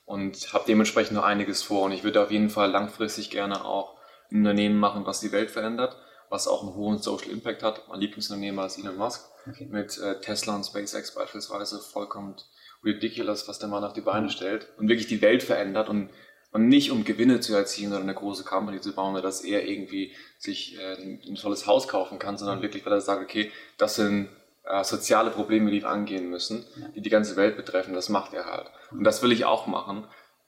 und 0.05 0.53
habe 0.53 0.65
dementsprechend 0.67 1.13
noch 1.13 1.23
einiges 1.23 1.63
vor 1.63 1.83
und 1.83 1.91
ich 1.91 2.03
würde 2.03 2.21
auf 2.21 2.29
jeden 2.31 2.49
Fall 2.51 2.69
langfristig 2.69 3.31
gerne 3.31 3.65
auch 3.65 3.97
ein 4.31 4.37
Unternehmen 4.37 4.79
machen, 4.79 5.05
was 5.05 5.19
die 5.19 5.31
Welt 5.31 5.49
verändert, 5.49 5.97
was 6.29 6.47
auch 6.47 6.61
einen 6.61 6.75
hohen 6.75 6.99
Social 6.99 7.31
Impact 7.31 7.63
hat. 7.63 7.87
Mein 7.89 7.99
Lieblingsunternehmer 7.99 8.67
ist 8.67 8.77
Elon 8.77 8.97
Musk 8.97 9.29
okay. 9.49 9.67
mit 9.69 9.97
äh, 9.97 10.21
Tesla 10.21 10.55
und 10.55 10.63
SpaceX 10.63 11.15
beispielsweise 11.15 11.79
vollkommen 11.79 12.35
ridiculous, 12.83 13.47
was 13.47 13.57
der 13.57 13.69
Mann 13.69 13.83
auf 13.83 13.93
die 13.93 14.01
Beine 14.01 14.27
mhm. 14.27 14.31
stellt 14.31 14.67
und 14.77 14.87
wirklich 14.87 15.07
die 15.07 15.21
Welt 15.21 15.41
verändert 15.41 15.89
und 15.89 16.11
und 16.53 16.67
nicht 16.67 16.91
um 16.91 17.05
Gewinne 17.05 17.39
zu 17.39 17.55
erzielen 17.55 17.93
oder 17.93 18.01
eine 18.01 18.13
große 18.13 18.43
Company 18.43 18.81
zu 18.81 18.93
bauen 18.93 19.13
oder 19.13 19.21
dass 19.21 19.43
er 19.43 19.67
irgendwie 19.67 20.13
sich 20.37 20.77
äh, 20.77 20.95
ein, 20.95 21.35
tolles 21.35 21.65
Haus 21.65 21.87
kaufen 21.87 22.19
kann, 22.19 22.37
sondern 22.37 22.61
wirklich, 22.61 22.85
weil 22.85 22.93
er 22.93 23.01
sagt, 23.01 23.23
okay, 23.23 23.51
das 23.77 23.95
sind 23.95 24.29
äh, 24.63 24.83
soziale 24.83 25.31
Probleme, 25.31 25.71
die 25.71 25.81
wir 25.81 25.89
angehen 25.89 26.29
müssen, 26.29 26.65
die 26.95 27.01
die 27.01 27.09
ganze 27.09 27.35
Welt 27.35 27.55
betreffen, 27.57 27.93
das 27.93 28.09
macht 28.09 28.33
er 28.33 28.45
halt. 28.45 28.67
Und 28.91 29.03
das 29.03 29.21
will 29.21 29.31
ich 29.31 29.45
auch 29.45 29.67
machen, 29.67 30.07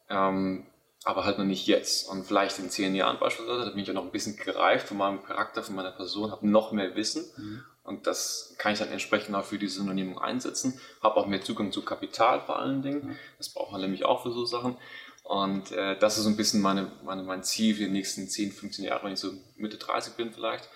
ähm, 0.09 0.65
aber 1.03 1.25
halt 1.25 1.37
noch 1.37 1.45
nicht 1.45 1.67
jetzt. 1.67 2.09
Und 2.09 2.25
vielleicht 2.25 2.59
in 2.59 2.69
zehn 2.69 2.95
Jahren 2.95 3.19
beispielsweise, 3.19 3.65
da 3.65 3.69
bin 3.71 3.79
ich 3.79 3.87
ja 3.87 3.93
noch 3.93 4.05
ein 4.05 4.11
bisschen 4.11 4.37
gereift 4.37 4.87
von 4.87 4.97
meinem 4.97 5.23
Charakter, 5.23 5.63
von 5.63 5.75
meiner 5.75 5.91
Person, 5.91 6.31
habe 6.31 6.47
noch 6.47 6.71
mehr 6.71 6.95
Wissen 6.95 7.25
mhm. 7.37 7.63
und 7.83 8.07
das 8.07 8.55
kann 8.57 8.73
ich 8.73 8.79
dann 8.79 8.89
entsprechend 8.89 9.35
auch 9.35 9.45
für 9.45 9.57
diese 9.57 9.81
Unternehmung 9.81 10.19
einsetzen, 10.19 10.79
habe 11.01 11.17
auch 11.17 11.27
mehr 11.27 11.41
Zugang 11.41 11.71
zu 11.71 11.83
Kapital 11.83 12.41
vor 12.41 12.59
allen 12.59 12.81
Dingen, 12.81 13.05
mhm. 13.05 13.15
das 13.37 13.49
braucht 13.49 13.71
man 13.71 13.81
nämlich 13.81 14.05
auch 14.05 14.23
für 14.23 14.31
so 14.31 14.45
Sachen 14.45 14.77
und 15.23 15.71
äh, 15.71 15.97
das 15.97 16.17
ist 16.17 16.23
so 16.23 16.29
ein 16.29 16.37
bisschen 16.37 16.61
meine, 16.61 16.91
meine, 17.03 17.23
mein 17.23 17.43
Ziel 17.43 17.75
für 17.75 17.83
die 17.83 17.89
nächsten 17.89 18.27
10, 18.27 18.51
15 18.51 18.85
Jahre, 18.85 19.05
wenn 19.05 19.13
ich 19.13 19.19
so 19.19 19.31
Mitte 19.55 19.77
30 19.77 20.15
bin 20.15 20.33
vielleicht. 20.33 20.67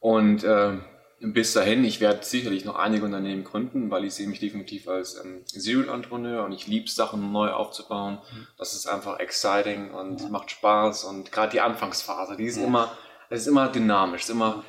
Und 0.00 0.42
äh, 0.42 0.78
bis 1.20 1.52
dahin, 1.52 1.84
ich 1.84 2.00
werde 2.00 2.24
sicherlich 2.24 2.64
noch 2.64 2.76
einige 2.76 3.04
Unternehmen 3.04 3.42
gründen, 3.42 3.90
weil 3.90 4.04
ich 4.04 4.14
sehe 4.14 4.28
mich 4.28 4.38
definitiv 4.38 4.86
als 4.88 5.16
ähm, 5.16 5.42
Serial-Entrepreneur 5.46 6.44
und 6.44 6.52
ich 6.52 6.66
liebe 6.66 6.88
Sachen 6.88 7.32
neu 7.32 7.50
aufzubauen. 7.50 8.18
Mhm. 8.32 8.46
Das 8.56 8.74
ist 8.74 8.86
einfach 8.86 9.18
exciting 9.18 9.90
und 9.90 10.20
ja. 10.20 10.28
macht 10.28 10.50
Spaß 10.50 11.04
und 11.04 11.32
gerade 11.32 11.52
die 11.52 11.60
Anfangsphase, 11.60 12.36
die 12.36 12.44
ist 12.44 12.58
ja. 12.58 12.64
immer, 12.64 12.96
es 13.30 13.42
ist 13.42 13.46
immer 13.48 13.68
dynamisch, 13.68 14.22
es 14.22 14.28
ist 14.28 14.34
immer, 14.34 14.64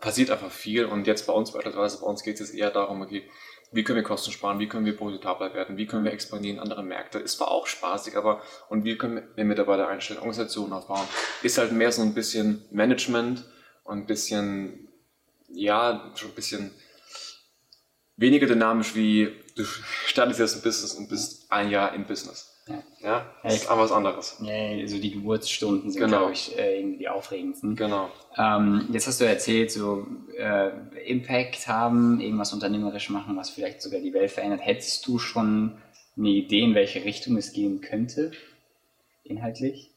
passiert 0.00 0.30
einfach 0.30 0.50
viel 0.50 0.86
und 0.86 1.06
jetzt 1.06 1.26
bei 1.26 1.32
uns 1.32 1.52
beispielsweise, 1.52 2.00
bei 2.00 2.06
uns 2.06 2.22
geht 2.22 2.40
es 2.40 2.50
eher 2.50 2.70
darum, 2.70 3.02
okay, 3.02 3.28
wie 3.72 3.84
können 3.84 3.96
wir 3.96 4.02
Kosten 4.02 4.32
sparen, 4.32 4.58
wie 4.58 4.68
können 4.68 4.84
wir 4.84 4.96
profitabler 4.96 5.54
werden, 5.54 5.76
wie 5.76 5.86
können 5.86 6.04
wir 6.04 6.12
expandieren 6.12 6.56
in 6.56 6.62
andere 6.62 6.82
Märkte. 6.82 7.18
Ist 7.18 7.38
zwar 7.38 7.48
auch 7.48 7.66
spaßig, 7.66 8.16
aber 8.16 8.42
und 8.68 8.84
wie 8.84 8.96
können 8.96 9.22
wir 9.34 9.44
Mitarbeiter 9.44 9.88
einstellen, 9.88 10.18
Organisationen 10.18 10.72
aufbauen, 10.72 11.06
ist 11.42 11.58
halt 11.58 11.72
mehr 11.72 11.92
so 11.92 12.02
ein 12.02 12.14
bisschen 12.14 12.64
Management 12.70 13.44
und 13.84 13.98
ein 13.98 14.06
bisschen, 14.06 14.88
ja, 15.52 16.12
schon 16.14 16.30
ein 16.30 16.34
bisschen 16.34 16.70
weniger 18.16 18.46
dynamisch 18.46 18.94
wie 18.94 19.32
du 19.56 19.64
startest 19.64 20.40
jetzt 20.40 20.56
ein 20.56 20.62
Business 20.62 20.94
und 20.94 21.08
bist 21.08 21.50
ein 21.50 21.70
Jahr 21.70 21.94
im 21.94 22.04
Business. 22.04 22.50
Ja, 22.68 22.82
ja 23.00 23.34
das 23.42 23.54
ist 23.54 23.68
aber 23.68 23.82
was 23.82 23.92
anderes. 23.92 24.36
Ja, 24.42 24.86
so 24.86 24.98
die 24.98 25.10
Geburtsstunden 25.10 25.90
sind, 25.90 26.00
genau. 26.00 26.18
glaube 26.18 26.32
ich, 26.32 26.56
äh, 26.56 26.78
irgendwie 26.78 26.98
die 26.98 27.08
aufregendsten. 27.08 27.74
Genau. 27.74 28.10
Ähm, 28.36 28.88
jetzt 28.92 29.06
hast 29.06 29.20
du 29.20 29.24
erzählt, 29.24 29.72
so 29.72 30.06
äh, 30.36 30.70
Impact 31.06 31.66
haben, 31.66 32.20
irgendwas 32.20 32.52
unternehmerisch 32.52 33.10
machen, 33.10 33.36
was 33.36 33.50
vielleicht 33.50 33.82
sogar 33.82 34.00
die 34.00 34.12
Welt 34.12 34.30
verändert. 34.30 34.60
Hättest 34.64 35.06
du 35.06 35.18
schon 35.18 35.78
eine 36.16 36.28
Idee, 36.28 36.60
in 36.60 36.74
welche 36.74 37.04
Richtung 37.04 37.36
es 37.36 37.52
gehen 37.52 37.80
könnte, 37.80 38.32
inhaltlich? 39.24 39.90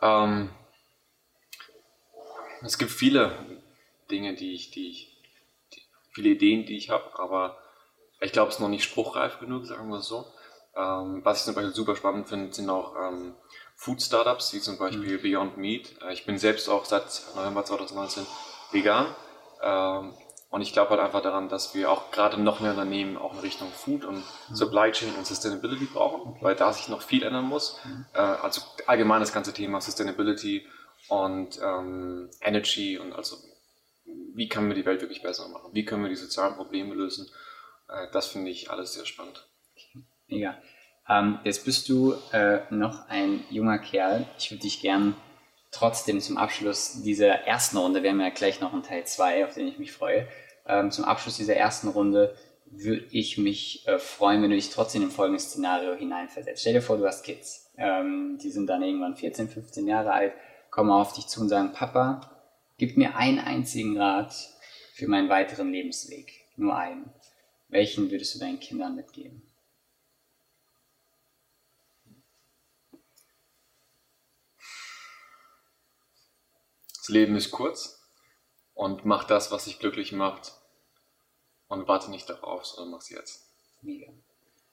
Ähm, 0.00 0.50
es 2.62 2.78
gibt 2.78 2.90
viele 2.90 3.32
Dinge, 4.12 4.34
die 4.34 4.52
ich, 4.52 4.70
die 4.70 4.90
ich, 4.90 5.16
die, 5.74 5.82
viele 6.12 6.30
Ideen, 6.30 6.66
die 6.66 6.76
ich 6.76 6.90
habe, 6.90 7.18
aber 7.18 7.58
ich 8.20 8.32
glaube, 8.32 8.50
es 8.50 8.56
ist 8.56 8.60
noch 8.60 8.68
nicht 8.68 8.84
spruchreif 8.84 9.40
genug, 9.40 9.66
sagen 9.66 9.88
wir 9.88 9.98
es 9.98 10.06
so. 10.06 10.26
Ähm, 10.74 11.20
was 11.24 11.40
ich 11.40 11.44
zum 11.44 11.54
Beispiel 11.54 11.74
super 11.74 11.96
spannend 11.96 12.28
finde, 12.28 12.52
sind 12.52 12.70
auch 12.70 12.94
ähm, 12.96 13.34
Food-Startups, 13.76 14.54
wie 14.54 14.60
zum 14.60 14.78
Beispiel 14.78 15.18
mhm. 15.18 15.22
Beyond 15.22 15.56
Meat. 15.58 15.94
Äh, 16.02 16.12
ich 16.12 16.24
bin 16.24 16.38
selbst 16.38 16.68
auch 16.68 16.84
seit 16.84 17.04
November 17.34 17.64
2019 17.64 18.26
vegan. 18.70 19.14
Ähm, 19.62 20.14
und 20.50 20.60
ich 20.60 20.72
glaube 20.72 20.90
halt 20.90 21.00
einfach 21.00 21.22
daran, 21.22 21.48
dass 21.48 21.74
wir 21.74 21.90
auch 21.90 22.10
gerade 22.10 22.40
noch 22.40 22.60
mehr 22.60 22.72
Unternehmen 22.72 23.16
auch 23.16 23.32
in 23.32 23.40
Richtung 23.40 23.68
Food 23.70 24.04
und 24.04 24.16
mhm. 24.16 24.54
Supply 24.54 24.92
Chain 24.92 25.14
und 25.16 25.26
Sustainability 25.26 25.86
brauchen, 25.86 26.32
okay. 26.32 26.38
weil 26.42 26.54
da 26.54 26.72
sich 26.72 26.88
noch 26.88 27.02
viel 27.02 27.22
ändern 27.22 27.46
muss. 27.46 27.78
Mhm. 27.84 28.06
Äh, 28.14 28.18
also 28.18 28.62
allgemein 28.86 29.20
das 29.20 29.32
ganze 29.32 29.52
Thema 29.52 29.80
Sustainability 29.80 30.66
und 31.08 31.58
ähm, 31.62 32.30
Energy 32.40 32.98
und 32.98 33.12
also 33.14 33.36
wie 34.04 34.48
können 34.48 34.68
wir 34.68 34.74
die 34.74 34.86
Welt 34.86 35.00
wirklich 35.00 35.22
besser 35.22 35.48
machen? 35.48 35.70
Wie 35.72 35.84
können 35.84 36.02
wir 36.02 36.08
die 36.08 36.16
sozialen 36.16 36.54
Probleme 36.54 36.94
lösen? 36.94 37.28
Äh, 37.88 38.08
das 38.12 38.26
finde 38.26 38.50
ich 38.50 38.70
alles 38.70 38.94
sehr 38.94 39.06
spannend. 39.06 39.46
Mega. 40.26 40.56
Ähm, 41.08 41.38
jetzt 41.44 41.64
bist 41.64 41.88
du 41.88 42.14
äh, 42.32 42.60
noch 42.70 43.08
ein 43.08 43.44
junger 43.50 43.78
Kerl. 43.78 44.26
Ich 44.38 44.50
würde 44.50 44.62
dich 44.62 44.80
gern 44.80 45.16
trotzdem 45.70 46.20
zum 46.20 46.36
Abschluss 46.36 47.02
dieser 47.02 47.46
ersten 47.46 47.78
Runde, 47.78 48.02
wir 48.02 48.10
haben 48.10 48.20
ja 48.20 48.28
gleich 48.28 48.60
noch 48.60 48.72
einen 48.72 48.82
Teil 48.82 49.04
2, 49.04 49.46
auf 49.46 49.54
den 49.54 49.66
ich 49.66 49.78
mich 49.78 49.90
freue, 49.90 50.28
ähm, 50.66 50.90
zum 50.90 51.04
Abschluss 51.04 51.36
dieser 51.36 51.56
ersten 51.56 51.88
Runde 51.88 52.36
würde 52.66 53.04
ich 53.10 53.36
mich 53.36 53.86
äh, 53.86 53.98
freuen, 53.98 54.42
wenn 54.42 54.50
du 54.50 54.56
dich 54.56 54.70
trotzdem 54.70 55.02
in 55.02 55.10
folgendes 55.10 55.50
Szenario 55.50 55.94
hineinversetzt. 55.94 56.60
Stell 56.60 56.74
dir 56.74 56.82
vor, 56.82 56.96
du 56.96 57.06
hast 57.06 57.24
Kids. 57.24 57.70
Ähm, 57.76 58.38
die 58.42 58.50
sind 58.50 58.66
dann 58.68 58.82
irgendwann 58.82 59.16
14, 59.16 59.48
15 59.48 59.86
Jahre 59.86 60.12
alt, 60.12 60.32
kommen 60.70 60.90
auf 60.90 61.12
dich 61.12 61.26
zu 61.26 61.40
und 61.40 61.48
sagen, 61.48 61.72
Papa, 61.72 62.31
gib 62.78 62.96
mir 62.96 63.16
einen 63.16 63.38
einzigen 63.38 63.98
Rat 63.98 64.34
für 64.94 65.08
meinen 65.08 65.28
weiteren 65.28 65.72
Lebensweg. 65.72 66.32
Nur 66.56 66.76
einen. 66.76 67.12
Welchen 67.68 68.10
würdest 68.10 68.34
du 68.34 68.38
deinen 68.38 68.60
Kindern 68.60 68.94
mitgeben? 68.94 69.42
Das 76.98 77.08
Leben 77.08 77.34
ist 77.34 77.50
kurz 77.50 78.00
und 78.74 79.04
mach 79.04 79.24
das, 79.24 79.50
was 79.50 79.64
dich 79.64 79.80
glücklich 79.80 80.12
macht 80.12 80.52
und 81.66 81.88
warte 81.88 82.10
nicht 82.10 82.28
darauf, 82.28 82.64
sondern 82.64 82.92
mach's 82.92 83.10
jetzt. 83.10 83.48
Mega. 83.80 84.12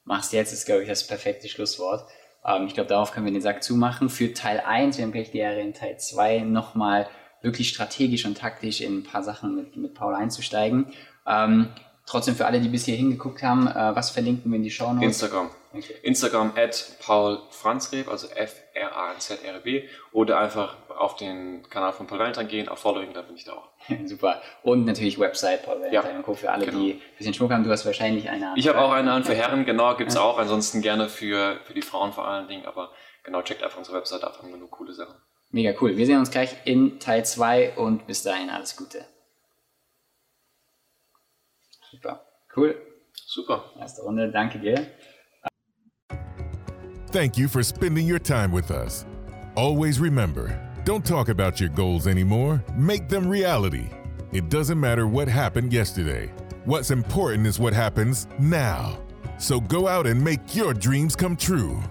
Mach's 0.04 0.30
jetzt 0.30 0.52
ist, 0.52 0.66
glaube 0.66 0.82
ich, 0.82 0.88
das 0.88 1.06
perfekte 1.06 1.48
Schlusswort. 1.48 2.08
Ähm, 2.44 2.66
ich 2.66 2.74
glaube, 2.74 2.88
darauf 2.88 3.12
können 3.12 3.26
wir 3.26 3.32
den 3.32 3.42
Sack 3.42 3.62
zumachen. 3.62 4.08
Für 4.08 4.32
Teil 4.32 4.60
1, 4.60 4.96
wir 4.96 5.04
haben 5.04 5.12
gleich 5.12 5.30
die 5.30 5.38
Ehre 5.38 5.60
in 5.60 5.74
Teil 5.74 5.98
2 5.98 6.40
nochmal 6.40 7.08
wirklich 7.42 7.68
strategisch 7.68 8.24
und 8.26 8.36
taktisch 8.36 8.80
in 8.80 8.98
ein 8.98 9.02
paar 9.04 9.22
Sachen 9.22 9.54
mit, 9.54 9.76
mit 9.76 9.94
Paul 9.94 10.14
einzusteigen. 10.14 10.92
Ähm, 11.26 11.68
trotzdem 12.06 12.34
für 12.34 12.46
alle, 12.46 12.60
die 12.60 12.68
bis 12.68 12.84
hier 12.84 12.96
hingeguckt 12.96 13.42
haben, 13.42 13.66
äh, 13.66 13.94
was 13.94 14.10
verlinken 14.10 14.50
wir 14.50 14.56
in 14.56 14.62
die 14.62 14.70
Show 14.70 14.92
Notes? 14.92 15.04
Instagram. 15.04 15.50
Okay. 15.72 15.94
Instagram 16.02 16.52
at 16.56 16.96
Paul 17.00 17.38
Franzreb, 17.50 18.08
also 18.08 18.26
F-R-A-Z-R-B, 18.26 19.84
oder 20.10 20.40
einfach 20.40 20.76
auf 20.88 21.14
den 21.14 21.62
Kanal 21.70 21.92
von 21.92 22.08
Paul 22.08 22.18
Valentine 22.18 22.48
gehen, 22.48 22.68
auf 22.68 22.80
Following, 22.80 23.12
da 23.12 23.22
bin 23.22 23.36
ich 23.36 23.44
da 23.44 23.52
auch. 23.52 23.68
Super. 24.06 24.42
Und 24.64 24.84
natürlich 24.84 25.20
Website 25.20 25.64
Paul 25.64 25.76
Valentine 25.76 26.12
ja, 26.16 26.22
Co. 26.22 26.34
für 26.34 26.50
alle, 26.50 26.66
genau. 26.66 26.78
die 26.80 26.92
ein 26.94 27.00
bisschen 27.16 27.34
Schmuck 27.34 27.52
haben. 27.52 27.62
Du 27.62 27.70
hast 27.70 27.86
wahrscheinlich 27.86 28.28
eine 28.28 28.50
an. 28.50 28.56
Ich 28.56 28.66
habe 28.66 28.80
auch 28.80 28.90
eine 28.90 29.12
an 29.12 29.22
für 29.22 29.34
Herren, 29.34 29.64
genau, 29.64 29.94
gibt 29.96 30.10
es 30.10 30.16
auch. 30.16 30.38
Ansonsten 30.38 30.82
gerne 30.82 31.08
für, 31.08 31.60
für 31.64 31.74
die 31.74 31.82
Frauen 31.82 32.12
vor 32.12 32.26
allen 32.26 32.48
Dingen, 32.48 32.66
aber 32.66 32.90
genau, 33.22 33.42
checkt 33.42 33.62
einfach 33.62 33.78
unsere 33.78 33.98
Website 33.98 34.24
ab, 34.24 34.38
haben 34.38 34.50
wir 34.50 34.58
nur 34.58 34.70
coole 34.70 34.92
Sachen. 34.92 35.14
Mega 35.52 35.72
cool. 35.80 35.96
Wir 35.96 36.06
sehen 36.06 36.18
uns 36.18 36.30
gleich 36.30 36.56
in 36.64 37.00
Teil 37.00 37.24
2 37.24 37.76
und 37.76 38.06
bis 38.06 38.22
dahin 38.22 38.50
alles 38.50 38.76
Gute. 38.76 39.04
Super. 41.90 42.20
Cool. 42.54 42.76
Super. 43.12 43.64
Erste 43.78 44.02
Runde. 44.02 44.30
Danke 44.30 44.58
dir. 44.60 44.86
Thank 47.10 47.36
you 47.36 47.48
for 47.48 47.64
spending 47.64 48.06
your 48.06 48.20
time 48.20 48.52
with 48.52 48.70
us. 48.70 49.04
Always 49.56 49.98
remember, 49.98 50.56
don't 50.84 51.04
talk 51.04 51.28
about 51.28 51.58
your 51.58 51.70
goals 51.70 52.06
anymore, 52.06 52.62
make 52.76 53.08
them 53.08 53.28
reality. 53.28 53.90
It 54.32 54.48
doesn't 54.48 54.78
matter 54.78 55.08
what 55.08 55.26
happened 55.26 55.72
yesterday. 55.72 56.30
What's 56.64 56.92
important 56.92 57.48
is 57.48 57.58
what 57.58 57.72
happens 57.72 58.28
now. 58.38 59.00
So 59.38 59.60
go 59.60 59.88
out 59.88 60.06
and 60.06 60.22
make 60.22 60.54
your 60.54 60.72
dreams 60.72 61.16
come 61.16 61.34
true. 61.34 61.82